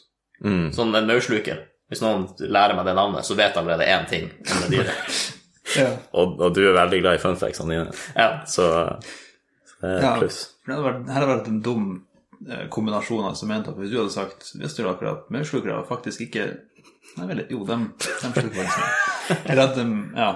Mm. 0.43 0.71
Sånn 0.71 0.95
en 0.95 1.07
maursluker. 1.07 1.65
Hvis 1.89 2.01
noen 2.03 2.27
lærer 2.39 2.75
meg 2.77 2.85
det 2.85 2.93
navnet, 2.97 3.25
så 3.25 3.35
vet 3.37 3.55
jeg 3.55 3.63
allerede 3.63 3.87
én 3.89 4.07
ting 4.09 4.29
om 4.29 4.61
det 4.63 4.69
dyret. 4.75 5.35
Og, 6.17 6.39
og 6.41 6.53
du 6.55 6.63
er 6.65 6.73
veldig 6.73 6.99
glad 7.03 7.17
i 7.19 7.21
funfactsene 7.21 7.75
dine, 7.75 7.91
Ja. 8.17 8.39
så, 8.49 8.63
så 9.69 9.75
det 9.83 9.89
er 9.91 10.01
Ja, 10.01 10.13
pluss. 10.17 10.39
for 10.65 10.71
det 10.71 10.77
hadde 10.79 10.85
vært, 10.87 11.03
her 11.13 11.19
hadde 11.19 11.27
vært 11.35 11.49
en 11.51 11.59
dum 11.65 11.83
eh, 12.49 12.63
kombinasjon 12.73 13.27
Altså, 13.27 13.43
sementer. 13.45 13.75
at 13.75 13.77
hvis 13.83 13.91
du 13.93 13.99
hadde 13.99 14.13
sagt 14.15 14.47
Visste 14.57 14.81
du 14.81 14.89
akkurat 14.89 15.19
at 15.27 15.29
maurslukere 15.35 15.83
faktisk 15.85 16.21
ikke 16.25 16.47
Nei, 17.19 17.27
vel, 17.29 17.43
jo, 17.53 17.61
de, 17.69 17.77
de 18.01 18.31
sluker 18.33 18.57
faktisk 18.63 19.45
Eller 19.45 19.63
at 19.67 19.77
de 19.77 19.85
Ja. 20.17 20.31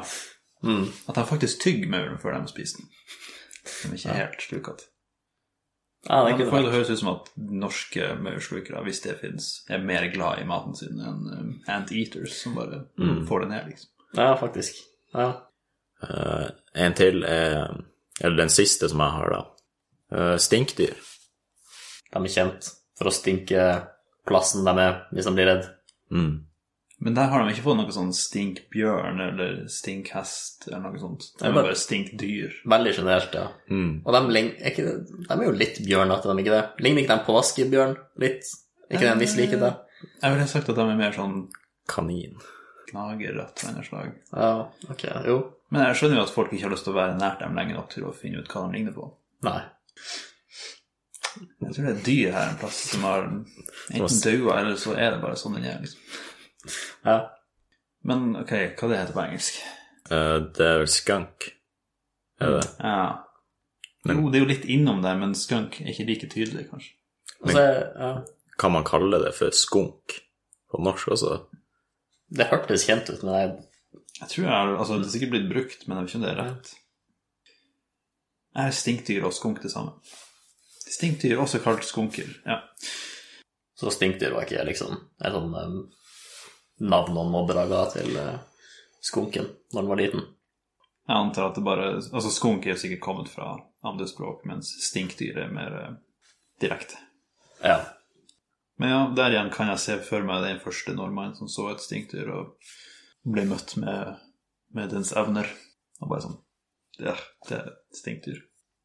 Mm. 0.63 0.85
At 1.09 1.15
de 1.17 1.25
faktisk 1.33 1.61
tygger 1.65 1.89
mauren 1.89 2.21
før 2.21 2.37
de 2.37 2.47
spiser 2.53 2.83
den. 2.83 2.89
De 3.65 3.89
er 3.89 3.97
ikke 3.97 4.19
helt 4.21 4.45
slukete. 4.45 4.85
Ja, 6.09 6.19
det 6.27 6.49
Det 6.49 6.71
høres 6.73 6.89
ut 6.89 6.99
som 6.99 7.13
at 7.13 7.29
norske 7.37 8.09
maurslukere, 8.19 8.83
hvis 8.83 9.01
det 9.05 9.19
fins, 9.21 9.47
er 9.69 9.79
mer 9.79 10.09
glad 10.11 10.41
i 10.41 10.47
maten 10.47 10.75
sin 10.75 10.99
enn 10.99 11.29
um, 11.31 11.53
anteaters, 11.71 12.35
som 12.41 12.57
bare 12.59 12.83
får 13.29 13.45
det 13.45 13.49
ned, 13.53 13.69
liksom. 13.71 13.89
Ja, 14.17 14.33
faktisk. 14.37 14.83
Ja. 15.13 15.29
Uh, 16.03 16.49
en 16.75 16.93
til 16.93 17.23
er 17.23 17.79
Eller 18.21 18.37
den 18.37 18.49
siste 18.49 18.89
som 18.89 18.99
jeg 19.01 19.09
har, 19.15 19.31
da. 19.33 19.39
Uh, 20.13 20.37
stinkdyr. 20.37 20.99
De 22.13 22.19
er 22.19 22.29
kjent 22.29 22.67
for 22.99 23.09
å 23.09 23.13
stinke 23.13 23.63
plassen 24.27 24.67
de 24.67 24.73
er 24.83 24.99
hvis 25.11 25.25
de 25.25 25.33
blir 25.33 25.49
redd. 25.49 25.69
Mm. 26.13 26.43
Men 27.03 27.15
der 27.17 27.27
har 27.31 27.41
de 27.43 27.51
ikke 27.51 27.65
fått 27.65 27.77
noe 27.81 27.91
sånn 27.91 28.13
stinkbjørn 28.15 29.19
eller 29.25 29.55
stinkhest 29.71 30.67
eller 30.69 30.85
noe 30.85 30.99
sånt. 31.01 31.25
De 31.39 31.49
er 31.49 31.55
bare- 31.57 31.75
stinkdyr. 31.75 32.53
Veldig 32.73 32.93
generelt, 32.95 33.33
ja. 33.35 33.47
Mm. 33.69 33.89
Og 34.05 34.13
de, 34.15 34.39
er 34.39 34.71
ikke, 34.71 34.85
de 35.27 35.33
er 35.35 35.43
jo 35.49 35.55
litt 35.57 35.81
bjørnete, 35.83 36.29
de 36.31 36.43
ikke 36.45 36.55
det? 36.55 36.63
Ligner 36.85 37.03
ikke 37.03 37.17
de 37.17 37.25
påskebjørn 37.27 37.97
litt? 38.23 38.47
Ikke 38.89 39.03
det 39.03 39.11
en 39.15 39.19
viss 39.23 39.35
likhet, 39.39 39.59
da? 39.59 39.73
Jeg 40.21 40.35
ville 40.35 40.47
sagt 40.51 40.69
at 40.71 40.79
de 40.79 40.85
er 40.87 40.95
mer 40.99 41.11
sånn 41.15 41.37
Kanin. 41.91 42.37
gnagerrett 42.93 43.63
av 43.67 43.75
en 43.77 43.83
slag. 43.83 44.11
Ja, 44.31 44.49
ok, 44.93 45.03
jo. 45.27 45.37
Men 45.73 45.87
jeg 45.87 45.95
skjønner 45.99 46.19
jo 46.21 46.25
at 46.27 46.33
folk 46.35 46.51
ikke 46.53 46.67
har 46.67 46.75
lyst 46.75 46.85
til 46.85 46.93
å 46.93 46.99
være 47.01 47.17
nært 47.19 47.39
dem 47.41 47.55
lenge 47.57 47.73
nok 47.73 47.89
til 47.89 48.03
å 48.05 48.13
finne 48.15 48.39
ut 48.43 48.47
hva 48.53 48.67
de 48.67 48.77
ligner 48.77 48.93
på. 48.95 49.07
Nei. 49.47 49.61
Jeg 51.63 51.73
tror 51.73 51.85
det 51.87 51.89
er 51.91 51.95
et 51.97 52.05
dyr 52.05 52.31
her 52.35 52.51
en 52.51 52.59
plass 52.61 52.77
som 52.91 53.05
har 53.07 53.23
enten 53.25 54.19
daua, 54.21 54.59
eller 54.61 54.75
så 54.77 54.93
er 54.93 55.15
det 55.15 55.21
bare 55.23 55.39
sånn 55.39 55.55
den 55.57 55.65
er, 55.65 55.79
liksom. 55.81 55.99
Ja. 57.05 57.17
Men 58.03 58.35
ok, 58.39 58.51
hva 58.79 58.89
det 58.91 58.99
heter 58.99 59.15
på 59.15 59.23
engelsk? 59.23 59.59
Uh, 60.11 60.39
det 60.55 60.65
er 60.67 60.81
vel 60.83 60.91
skunk. 60.91 61.49
Er 62.43 62.57
det? 62.57 62.65
Ja. 62.79 62.97
Men- 64.05 64.17
Jo, 64.19 64.29
det 64.31 64.39
er 64.39 64.43
jo 64.43 64.49
litt 64.51 64.65
innom 64.67 65.01
det, 65.01 65.13
men 65.19 65.35
skunk 65.35 65.79
er 65.81 65.91
ikke 65.93 66.05
like 66.09 66.27
tydelig, 66.31 66.65
kanskje. 66.69 66.91
Er, 67.55 67.79
ja. 67.99 68.11
Kan 68.59 68.71
man 68.75 68.83
kalle 68.87 69.19
det 69.23 69.33
for 69.35 69.51
skunk 69.55 70.17
på 70.71 70.79
norsk 70.83 71.07
også? 71.15 71.37
Det 72.33 72.47
hørtes 72.51 72.85
kjent 72.87 73.09
ut, 73.09 73.23
men 73.23 73.33
jeg 73.33 73.53
Jeg 74.21 74.29
tror 74.29 74.45
jeg 74.45 74.77
altså 74.79 74.97
Det 74.99 75.05
er 75.07 75.11
sikkert 75.11 75.31
blitt 75.33 75.49
brukt, 75.49 75.87
men 75.87 75.97
jeg 75.97 76.03
vet 76.05 76.09
ikke 76.11 76.19
om 76.19 76.23
det 76.23 76.31
er 76.31 76.43
rett. 76.43 76.73
Er 78.55 78.69
stinkdyr 78.71 79.23
og 79.25 79.33
skunk 79.33 79.61
det 79.63 79.71
samme? 79.73 79.95
Stinkdyr, 80.93 81.39
også 81.41 81.59
kalt 81.63 81.83
skunker. 81.87 82.29
Ja. 82.45 82.59
Så 83.75 83.89
stinkdyr 83.91 84.35
var 84.35 84.45
ikke 84.45 84.63
liksom 84.67 84.93
en 85.25 85.33
sånn 85.33 85.55
navn 86.83 87.15
noen 87.15 87.31
mobbere 87.31 87.65
ga 87.71 87.83
til 87.93 88.15
uh, 88.19 88.37
skunken 89.03 89.49
når 89.73 89.81
den 89.81 89.91
var 89.91 90.01
liten. 90.01 90.25
Jeg 91.03 91.19
antar 91.19 91.49
at 91.49 91.57
det 91.59 91.65
bare 91.65 91.87
Altså, 91.99 92.31
skunk 92.31 92.67
er 92.67 92.79
sikkert 92.79 93.03
kommet 93.03 93.31
fra 93.31 93.57
andre 93.83 94.07
språk, 94.07 94.45
mens 94.47 94.69
stinkdyr 94.85 95.41
er 95.43 95.51
mer 95.51 95.73
eh, 95.75 95.95
direkte. 96.63 96.95
Ja. 97.59 97.81
Men 98.79 98.93
ja, 98.93 99.01
der 99.15 99.35
igjen 99.35 99.51
kan 99.51 99.67
jeg 99.73 99.81
se 99.83 99.97
for 100.07 100.23
meg 100.23 100.45
den 100.45 100.61
første 100.63 100.95
nordmannen 100.95 101.35
som 101.35 101.51
så 101.51 101.67
et 101.73 101.83
stinkdyr 101.83 102.31
og 102.31 102.71
ble 103.27 103.43
møtt 103.49 103.75
med, 103.79 104.15
med 104.71 104.95
dens 104.95 105.11
evner. 105.19 105.51
Og 105.99 106.09
bare 106.11 106.23
sånn 106.23 106.39
Ja, 107.01 107.17
det 107.49 107.57
er 107.57 107.69
et 107.73 107.99
stinkdyr. 107.99 108.39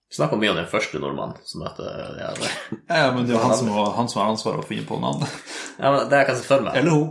Vi 0.08 0.16
snakka 0.16 0.38
mye 0.40 0.50
om 0.50 0.58
den 0.58 0.70
første 0.70 0.98
nordmannen 0.98 1.38
som 1.46 1.62
møtte 1.62 1.86
de 1.86 2.18
her. 2.24 2.42
Ja, 2.88 3.12
men 3.14 3.26
det 3.28 3.34
er 3.34 3.38
jo 3.38 3.44
han 3.44 3.56
som, 3.58 3.70
han 4.00 4.10
som 4.10 4.22
har 4.24 4.34
ansvaret 4.34 4.64
for 4.64 4.66
å 4.66 4.68
finne 4.68 4.88
på 4.88 4.98
navnet. 5.02 5.30
Ja, 5.78 5.92
men 5.92 6.08
det 6.10 6.22
jeg 6.22 6.30
kan 6.32 6.38
se 6.40 6.46
for 6.48 6.64
meg 6.66 6.78
Eller 6.80 6.96
hun. 6.96 7.10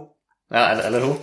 Ja, 0.54 0.70
eller, 0.72 0.84
eller 0.90 1.08
hun. 1.08 1.18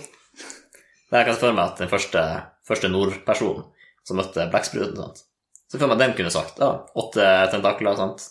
Det 1.09 1.21
jeg 1.21 1.27
kan 1.27 1.37
se 1.37 1.41
for 1.41 1.55
meg 1.55 1.69
at 1.69 1.81
den 1.81 1.91
første, 1.91 2.25
første 2.67 2.91
nordpersonen 2.91 3.71
som 4.05 4.19
møtte 4.19 4.45
blekkspruten, 4.51 4.99
sant. 4.99 5.23
Så 5.65 5.79
for 5.79 5.89
meg 5.89 5.97
at 5.97 6.03
den 6.03 6.15
kunne 6.17 6.33
sagt 6.33 6.59
ja, 6.61 6.69
åtte 7.01 7.25
tentakler, 7.53 7.97
sant, 7.97 8.25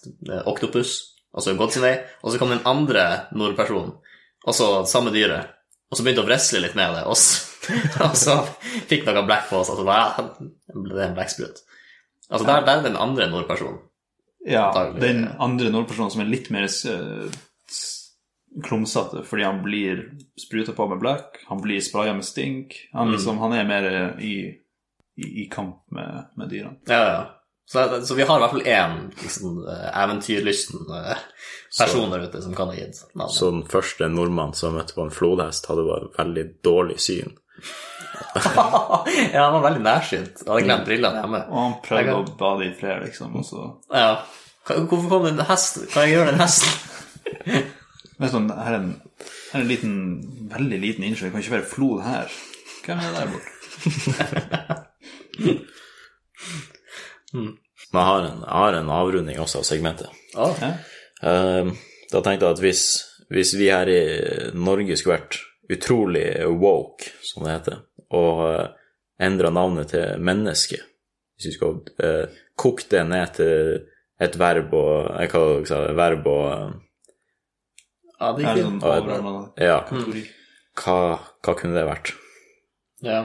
oktopus, 0.46 0.94
og 1.34 1.42
så 1.42 1.56
gått 1.58 1.74
sin 1.74 1.82
vei, 1.82 1.96
og 2.22 2.30
så 2.30 2.38
kom 2.38 2.52
den 2.54 2.62
andre 2.68 3.06
nordpersonen, 3.34 3.96
og 4.44 4.54
så 4.54 4.68
samme 4.86 5.10
dyret, 5.14 5.50
og 5.90 5.98
så 5.98 6.06
begynte 6.06 6.22
å 6.22 6.28
wrestle 6.28 6.62
litt 6.62 6.76
med 6.78 6.94
det, 6.94 7.02
og 7.10 7.18
så, 7.18 7.42
og 8.06 8.14
så 8.18 8.36
fikk 8.90 9.08
noe 9.08 9.24
blekk 9.26 9.50
på 9.50 9.62
oss, 9.62 9.72
og 9.74 9.80
så 9.80 9.88
bare, 9.88 10.06
ja, 10.14 10.76
ble 10.76 10.94
det 10.94 11.08
en 11.08 11.18
blekksprut. 11.18 11.64
Altså, 12.30 12.46
der, 12.46 12.62
der 12.66 12.78
er 12.78 12.86
den 12.86 13.00
andre 13.00 13.26
nordpersonen. 13.32 13.82
Ja, 14.46 14.68
den 15.00 15.24
andre 15.40 15.70
nordpersonen 15.72 16.12
som 16.12 16.22
er 16.22 16.28
litt 16.28 16.50
mer 16.52 16.66
eh, 16.68 17.36
klumsete 18.62 19.22
fordi 19.26 19.42
han 19.42 19.62
blir 19.62 20.04
spruta 20.38 20.72
på 20.72 20.86
med 20.88 20.98
black, 20.98 21.40
han 21.46 21.62
blir 21.62 21.80
spraya 21.80 22.14
med 22.14 22.24
stink. 22.24 22.76
Han, 22.92 23.12
liksom, 23.12 23.38
han 23.38 23.52
er 23.52 23.64
mer 23.68 23.88
eh, 23.90 24.24
i, 24.24 24.34
i, 25.16 25.30
i 25.44 25.48
kamp 25.50 25.82
med, 25.90 26.28
med 26.36 26.52
dyrene. 26.52 26.78
Ja, 26.86 27.00
ja. 27.08 27.24
Så, 27.66 28.06
så 28.06 28.14
vi 28.14 28.22
har 28.22 28.36
i 28.36 28.40
hvert 28.42 28.50
fall 28.50 28.66
én 28.68 28.96
liksom, 29.22 29.68
eh, 29.68 30.02
eventyrlysten 30.02 30.80
eh, 30.98 31.22
person 31.78 32.10
der 32.12 32.26
ute 32.28 32.42
som 32.42 32.54
kan 32.54 32.68
ha 32.68 32.76
gitt 32.76 33.00
navnet. 33.14 33.36
Så 33.36 33.50
den 33.50 33.64
første 33.70 34.08
nordmannen 34.12 34.56
som 34.58 34.76
møtte 34.76 34.96
på 34.96 35.06
en 35.06 35.14
flodhest, 35.14 35.66
hadde 35.70 35.86
bare 35.88 36.10
veldig 36.18 36.44
dårlig 36.64 36.98
syn. 37.00 37.32
ja, 39.32 39.40
han 39.40 39.54
var 39.56 39.64
veldig 39.64 39.84
nærsynt. 39.84 40.44
Hadde 40.46 40.66
glemt 40.66 40.88
brillene 40.88 41.22
hjemme. 41.22 41.40
Og 41.50 41.60
han 41.62 41.78
prøvde 41.86 42.10
kan... 42.10 42.20
å 42.20 42.36
bade 42.44 42.68
i 42.68 42.74
fred, 42.76 43.06
liksom, 43.08 43.38
og 43.40 43.48
så 43.48 43.68
Ja. 43.94 44.16
Hvorfor 44.64 45.08
kom 45.10 45.26
det 45.26 45.34
en 45.34 45.44
hest? 45.44 45.82
Kan 45.92 46.06
jeg 46.06 46.14
gjøre 46.14 46.30
den 46.32 46.40
hesten? 46.40 46.92
Vet 48.20 48.30
sånn, 48.30 48.50
her 48.54 48.72
er 48.76 48.80
en, 48.80 48.92
Her 49.50 49.58
er 49.58 49.62
en 49.64 49.70
liten, 49.70 49.94
veldig 50.52 50.78
liten 50.82 51.04
innsjø. 51.06 51.24
Det 51.26 51.32
kan 51.34 51.42
ikke 51.42 51.56
være 51.56 51.70
flod 51.70 51.98
her. 52.04 52.26
Hvem 52.84 52.98
er 53.00 53.06
det 53.08 53.18
der 53.18 53.30
borte? 53.32 53.50
Men 57.34 58.00
jeg 58.00 58.08
har 58.10 58.22
en, 58.26 58.38
jeg 58.42 58.58
har 58.58 58.72
en 58.78 58.90
avrunding 58.90 59.38
også 59.42 59.58
av 59.62 59.66
segmentet. 59.68 60.08
Ah, 60.34 60.54
Ja. 60.60 60.70
Eh, 61.24 61.66
da 62.12 62.18
tenkte 62.20 62.44
jeg 62.46 62.54
at 62.56 62.62
hvis, 62.62 62.82
hvis 63.32 63.50
vi 63.58 63.66
her 63.72 63.88
i 63.90 64.02
Norge 64.54 64.96
skulle 64.98 65.16
vært 65.16 65.34
utrolig 65.72 66.28
woke, 66.60 67.04
som 67.24 67.42
det 67.46 67.54
heter, 67.54 67.76
og 68.14 68.32
uh, 68.44 68.66
endra 69.22 69.50
navnet 69.50 69.88
til 69.94 70.06
menneske 70.22 70.78
Hvis 71.34 71.46
vi 71.48 71.52
skulle 71.56 71.80
uh, 72.04 72.26
kokt 72.54 72.90
det 72.92 73.02
ned 73.08 73.26
til 73.38 73.54
et 74.22 74.38
verb 74.38 74.74
og 74.76 75.20
Jeg 75.20 75.30
kaller 75.32 75.86
det 75.88 75.96
verb 75.98 76.26
og 76.30 76.44
eh, 76.52 76.70
ja, 78.20 78.32
det 78.36 78.44
er 78.44 78.50
er 78.50 78.60
sånn 78.64 78.80
overordna 78.82 79.32
Ja, 79.60 79.78
kategori. 79.88 80.22
hva, 80.82 80.98
hva 81.44 81.54
kunne 81.58 81.74
det 81.78 81.86
vært? 81.88 82.12
Ja. 83.04 83.22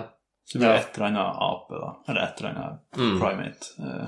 Så 0.50 0.58
det 0.58 0.66
blir 0.66 0.80
et 0.80 0.96
eller 0.98 1.08
annet 1.12 1.42
ape, 1.46 1.78
da. 1.78 1.90
Eller 2.10 2.22
et 2.26 2.40
eller 2.42 2.56
annet 2.58 3.20
primate. 3.22 3.74
Uh. 3.78 4.08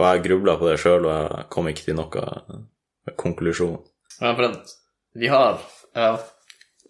Og 0.00 0.06
jeg 0.08 0.24
grubla 0.24 0.56
på 0.58 0.66
det 0.66 0.78
sjøl, 0.82 1.06
og 1.06 1.12
jeg 1.14 1.46
kom 1.54 1.68
ikke 1.70 1.84
til 1.86 1.96
noe 1.98 2.24
eh, 2.26 3.12
konklusjon. 3.20 3.76
Ja, 4.18 4.32
for 4.34 4.56
vi 5.20 5.30
har 5.30 5.60
ja, 5.94 6.10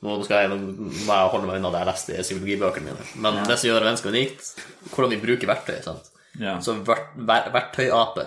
Nå 0.01 0.15
skal 0.25 0.47
jeg, 0.47 0.57
må 0.57 1.13
jeg 1.13 1.31
holde 1.35 1.49
meg 1.49 1.59
unna 1.61 1.71
det 1.75 1.81
jeg 1.83 1.89
leste 1.91 2.15
i 2.15 2.23
psykologibøkene 2.25 2.89
mine. 2.89 3.07
Men 3.21 3.43
det 3.45 3.59
som 3.61 3.69
gjør 3.69 3.85
mennesket 3.85 4.15
unikt, 4.15 4.47
hvordan 4.95 5.13
vi 5.13 5.19
bruker 5.27 5.51
verktøy. 5.51 5.77
sant? 5.85 6.09
ja. 6.41 6.55
Så 6.65 6.79
ver, 6.87 7.03
ver, 7.17 7.51
verktøyape. 7.53 8.25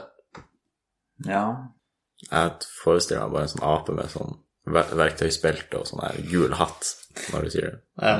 ja. 1.25 1.45
Jeg 2.23 2.51
forestiller 2.84 3.25
meg 3.25 3.34
bare 3.34 3.47
en 3.47 3.51
sånn 3.51 3.65
ape 3.67 3.95
med 3.97 4.12
sånn 4.13 4.38
verktøysbelte 4.63 5.82
og 5.82 5.88
sånn 5.89 6.04
her 6.06 6.19
gul 6.30 6.54
hatt, 6.58 6.84
når 7.34 7.39
du 7.45 7.49
sier 7.54 7.69
det. 7.69 7.80
Ja. 7.99 8.15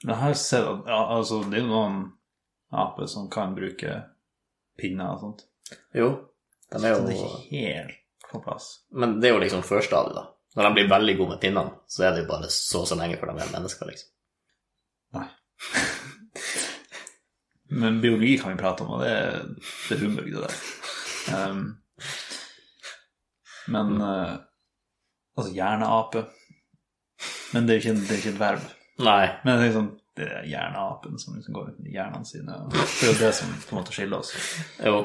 Men 0.00 0.14
jeg 0.14 0.22
har 0.22 0.34
sett 0.38 0.66
at 0.66 0.80
ja, 0.88 1.00
altså, 1.16 1.36
det 1.50 1.56
er 1.58 1.64
jo 1.64 1.72
noen 1.72 1.96
aper 2.70 3.06
som 3.10 3.30
kan 3.32 3.56
bruke 3.56 3.92
pinner 4.80 5.16
og 5.16 5.20
sånt. 5.24 5.40
Jo, 5.96 6.08
de 6.70 6.76
er 6.78 6.94
Så 6.94 7.06
det 7.06 7.16
er 7.16 7.18
jo 7.18 7.24
helt 7.50 7.96
på 8.30 8.36
plass. 8.44 8.66
Men 8.94 9.08
det 9.20 9.28
er 9.28 9.34
jo 9.34 9.42
liksom 9.42 9.66
førstadiet, 9.66 10.16
da. 10.16 10.24
Når 10.56 10.62
de 10.66 10.76
blir 10.78 10.90
veldig 10.90 11.14
gode 11.18 11.30
med 11.34 11.42
pinnene, 11.42 11.72
så 11.90 11.98
er 12.06 12.10
det 12.14 12.22
jo 12.24 12.30
bare 12.30 12.48
så 12.54 12.78
og 12.82 12.88
så 12.90 12.96
lenge 12.98 13.18
før 13.20 13.28
de 13.32 13.36
er 13.42 13.52
mennesker, 13.52 13.84
liksom. 13.90 14.10
Nei. 15.18 15.28
Men 17.82 17.92
biologi 18.02 18.34
kan 18.38 18.52
vi 18.54 18.62
prate 18.62 18.80
om, 18.82 18.90
og 18.96 19.00
det 19.04 19.12
er, 19.14 19.24
det 19.88 19.94
er 19.94 20.02
humbug, 20.02 20.28
det 20.32 20.42
der. 20.42 20.54
Um, 21.30 21.62
men 23.70 23.86
uh, 24.02 24.34
Altså, 25.40 25.54
hjerneape 25.56 26.24
Men 27.54 27.66
det 27.66 27.74
er 27.74 27.80
jo 27.80 27.82
ikke, 27.84 28.00
det 28.00 28.12
er 28.14 28.20
ikke 28.22 28.34
et 28.34 28.40
verb. 28.40 28.68
Nei. 29.00 29.24
Men 29.44 29.56
det 29.56 29.62
er 29.62 29.66
liksom 29.70 29.88
det 30.20 30.26
er 30.26 30.42
hjerneapen 30.50 31.18
som 31.22 31.36
liksom 31.36 31.54
går 31.56 31.68
i 31.86 31.94
hjernene 31.94 32.26
sine. 32.28 32.52
og 32.52 32.72
Det 32.74 33.06
er 33.06 33.12
jo 33.12 33.18
det 33.20 33.30
som 33.38 33.52
på 33.62 33.72
en 33.74 33.78
måte 33.80 33.94
skiller 33.94 34.18
oss. 34.20 34.32
Jo. 34.84 34.98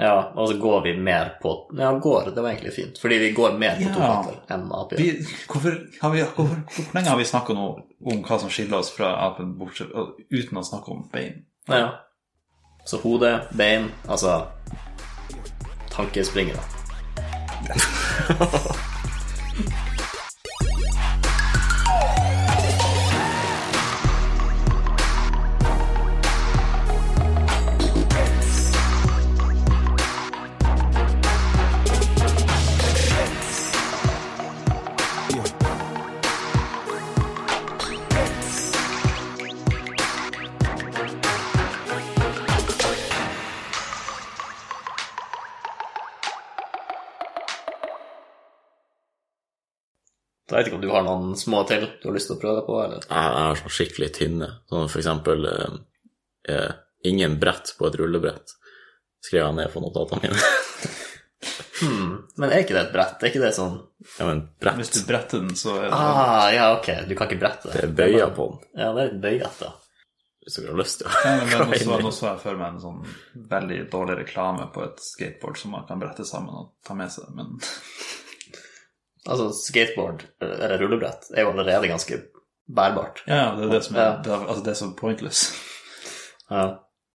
Ja, 0.00 0.32
og 0.34 0.48
så 0.48 0.56
går 0.60 0.82
vi 0.86 0.92
mer 0.96 1.34
på 1.42 1.52
Ja, 1.78 1.92
går, 1.98 2.30
det 2.34 2.42
var 2.42 2.50
egentlig 2.50 2.72
fint. 2.72 2.98
Fordi 3.00 3.18
vi 3.20 3.30
går 3.36 3.58
mer 3.58 3.76
på 3.76 3.82
Ja. 3.88 3.94
tomater 3.94 4.54
enn 4.54 4.66
aper. 4.72 4.96
Vi, 4.96 5.26
hvorfor, 5.48 5.76
har 6.02 6.10
vi, 6.14 6.22
hvor, 6.36 6.46
hvor 6.74 6.94
lenge 6.96 7.08
har 7.08 7.18
vi 7.20 7.24
snakka 7.28 7.56
nå 7.56 7.66
om 8.12 8.22
hva 8.24 8.38
som 8.40 8.50
skiller 8.50 8.78
oss 8.80 8.90
fra 8.96 9.12
apen, 9.26 9.54
bortsett, 9.58 9.92
uten 10.32 10.58
å 10.58 10.64
snakke 10.64 10.90
om 10.94 11.04
bein? 11.12 11.44
Ja. 11.68 11.90
Så 12.84 13.00
hode, 13.04 13.34
bein, 13.52 13.90
altså 14.08 14.46
Tankespringere. 15.90 16.60
jeg 50.50 50.58
vet 50.58 50.70
ikke 50.70 50.78
om 50.80 50.84
du 50.84 50.92
har 50.92 51.04
noen 51.06 51.34
små 51.38 51.62
til 51.68 51.86
du 52.02 52.08
har 52.08 52.16
lyst 52.16 52.30
til 52.30 52.36
å 52.38 52.40
prøve 52.42 52.60
deg 52.60 52.66
på, 52.68 52.78
eller? 52.84 53.04
Jeg, 53.06 53.34
har 53.36 53.60
sånn 53.60 53.76
skikkelig 53.76 54.10
tynne, 54.16 54.48
sånn 54.70 54.88
for 54.90 55.02
eksempel 55.02 55.46
eh, 55.50 55.76
eh, 56.54 56.70
ingen 57.10 57.38
brett 57.42 57.74
på 57.78 57.88
et 57.88 57.98
rullebrett, 58.00 58.56
skrev 59.24 59.44
jeg 59.46 59.58
ned 59.60 59.72
på 59.74 59.84
notatene 59.84 60.28
mine. 60.28 60.50
Hmm. 61.80 62.26
Men 62.36 62.50
er 62.52 62.60
ikke 62.60 62.74
det 62.76 62.80
et 62.82 62.92
brett? 62.92 63.22
Er 63.22 63.30
ikke 63.30 63.40
det 63.40 63.54
sånn 63.56 63.78
ja, 64.18 64.26
men 64.28 64.42
brett, 64.60 64.76
Hvis 64.76 64.90
du 64.92 64.98
bretter 65.08 65.40
den, 65.40 65.54
så 65.56 65.78
er 65.78 65.86
det 65.86 65.96
Ah, 65.96 66.48
ja, 66.52 66.66
ok, 66.76 66.90
du 67.08 67.14
kan 67.16 67.30
ikke 67.30 67.40
brette 67.40 67.70
det 67.72 67.86
er 67.86 67.94
bøya 67.96 68.26
på 68.36 68.50
den, 68.50 68.58
Ja, 68.76 68.90
det 68.92 69.00
er 69.00 69.08
litt 69.08 69.22
bøyete. 69.22 69.70
hvis 70.44 70.58
du 70.58 70.66
har 70.66 70.76
lyst 70.76 71.00
til 71.00 71.08
å 71.08 71.22
Ja, 71.24 71.96
nå 72.04 72.12
så 72.12 72.26
jeg 72.26 72.42
for 72.42 72.60
meg 72.60 72.74
en 72.74 72.82
sånn 72.84 73.00
veldig 73.54 73.78
dårlig 73.94 74.18
reklame 74.20 74.68
på 74.74 74.84
et 74.84 75.00
skateboard 75.00 75.62
som 75.62 75.72
man 75.76 75.86
kan 75.88 76.02
brette 76.02 76.26
sammen 76.28 76.60
og 76.60 76.74
ta 76.84 76.96
med 76.98 77.12
seg, 77.16 77.32
men 77.32 77.56
Altså, 79.28 79.50
skateboard, 79.66 80.22
eller 80.40 80.78
rullebrett, 80.80 81.26
er 81.36 81.42
jo 81.42 81.50
allerede 81.50 81.88
ganske 81.88 82.22
bærbart. 82.76 83.22
ja, 83.26 83.54
det 83.56 83.64
er 83.66 83.72
det 83.72 83.84
som 83.84 83.96
er, 83.96 84.00
Ja. 84.00 84.16
det 84.24 84.32
er, 84.32 84.46
altså 84.48 84.62
det 84.64 84.70
er 84.70 84.74
så 84.74 84.94
pointless. 84.96 85.42
Ja. 86.50 86.68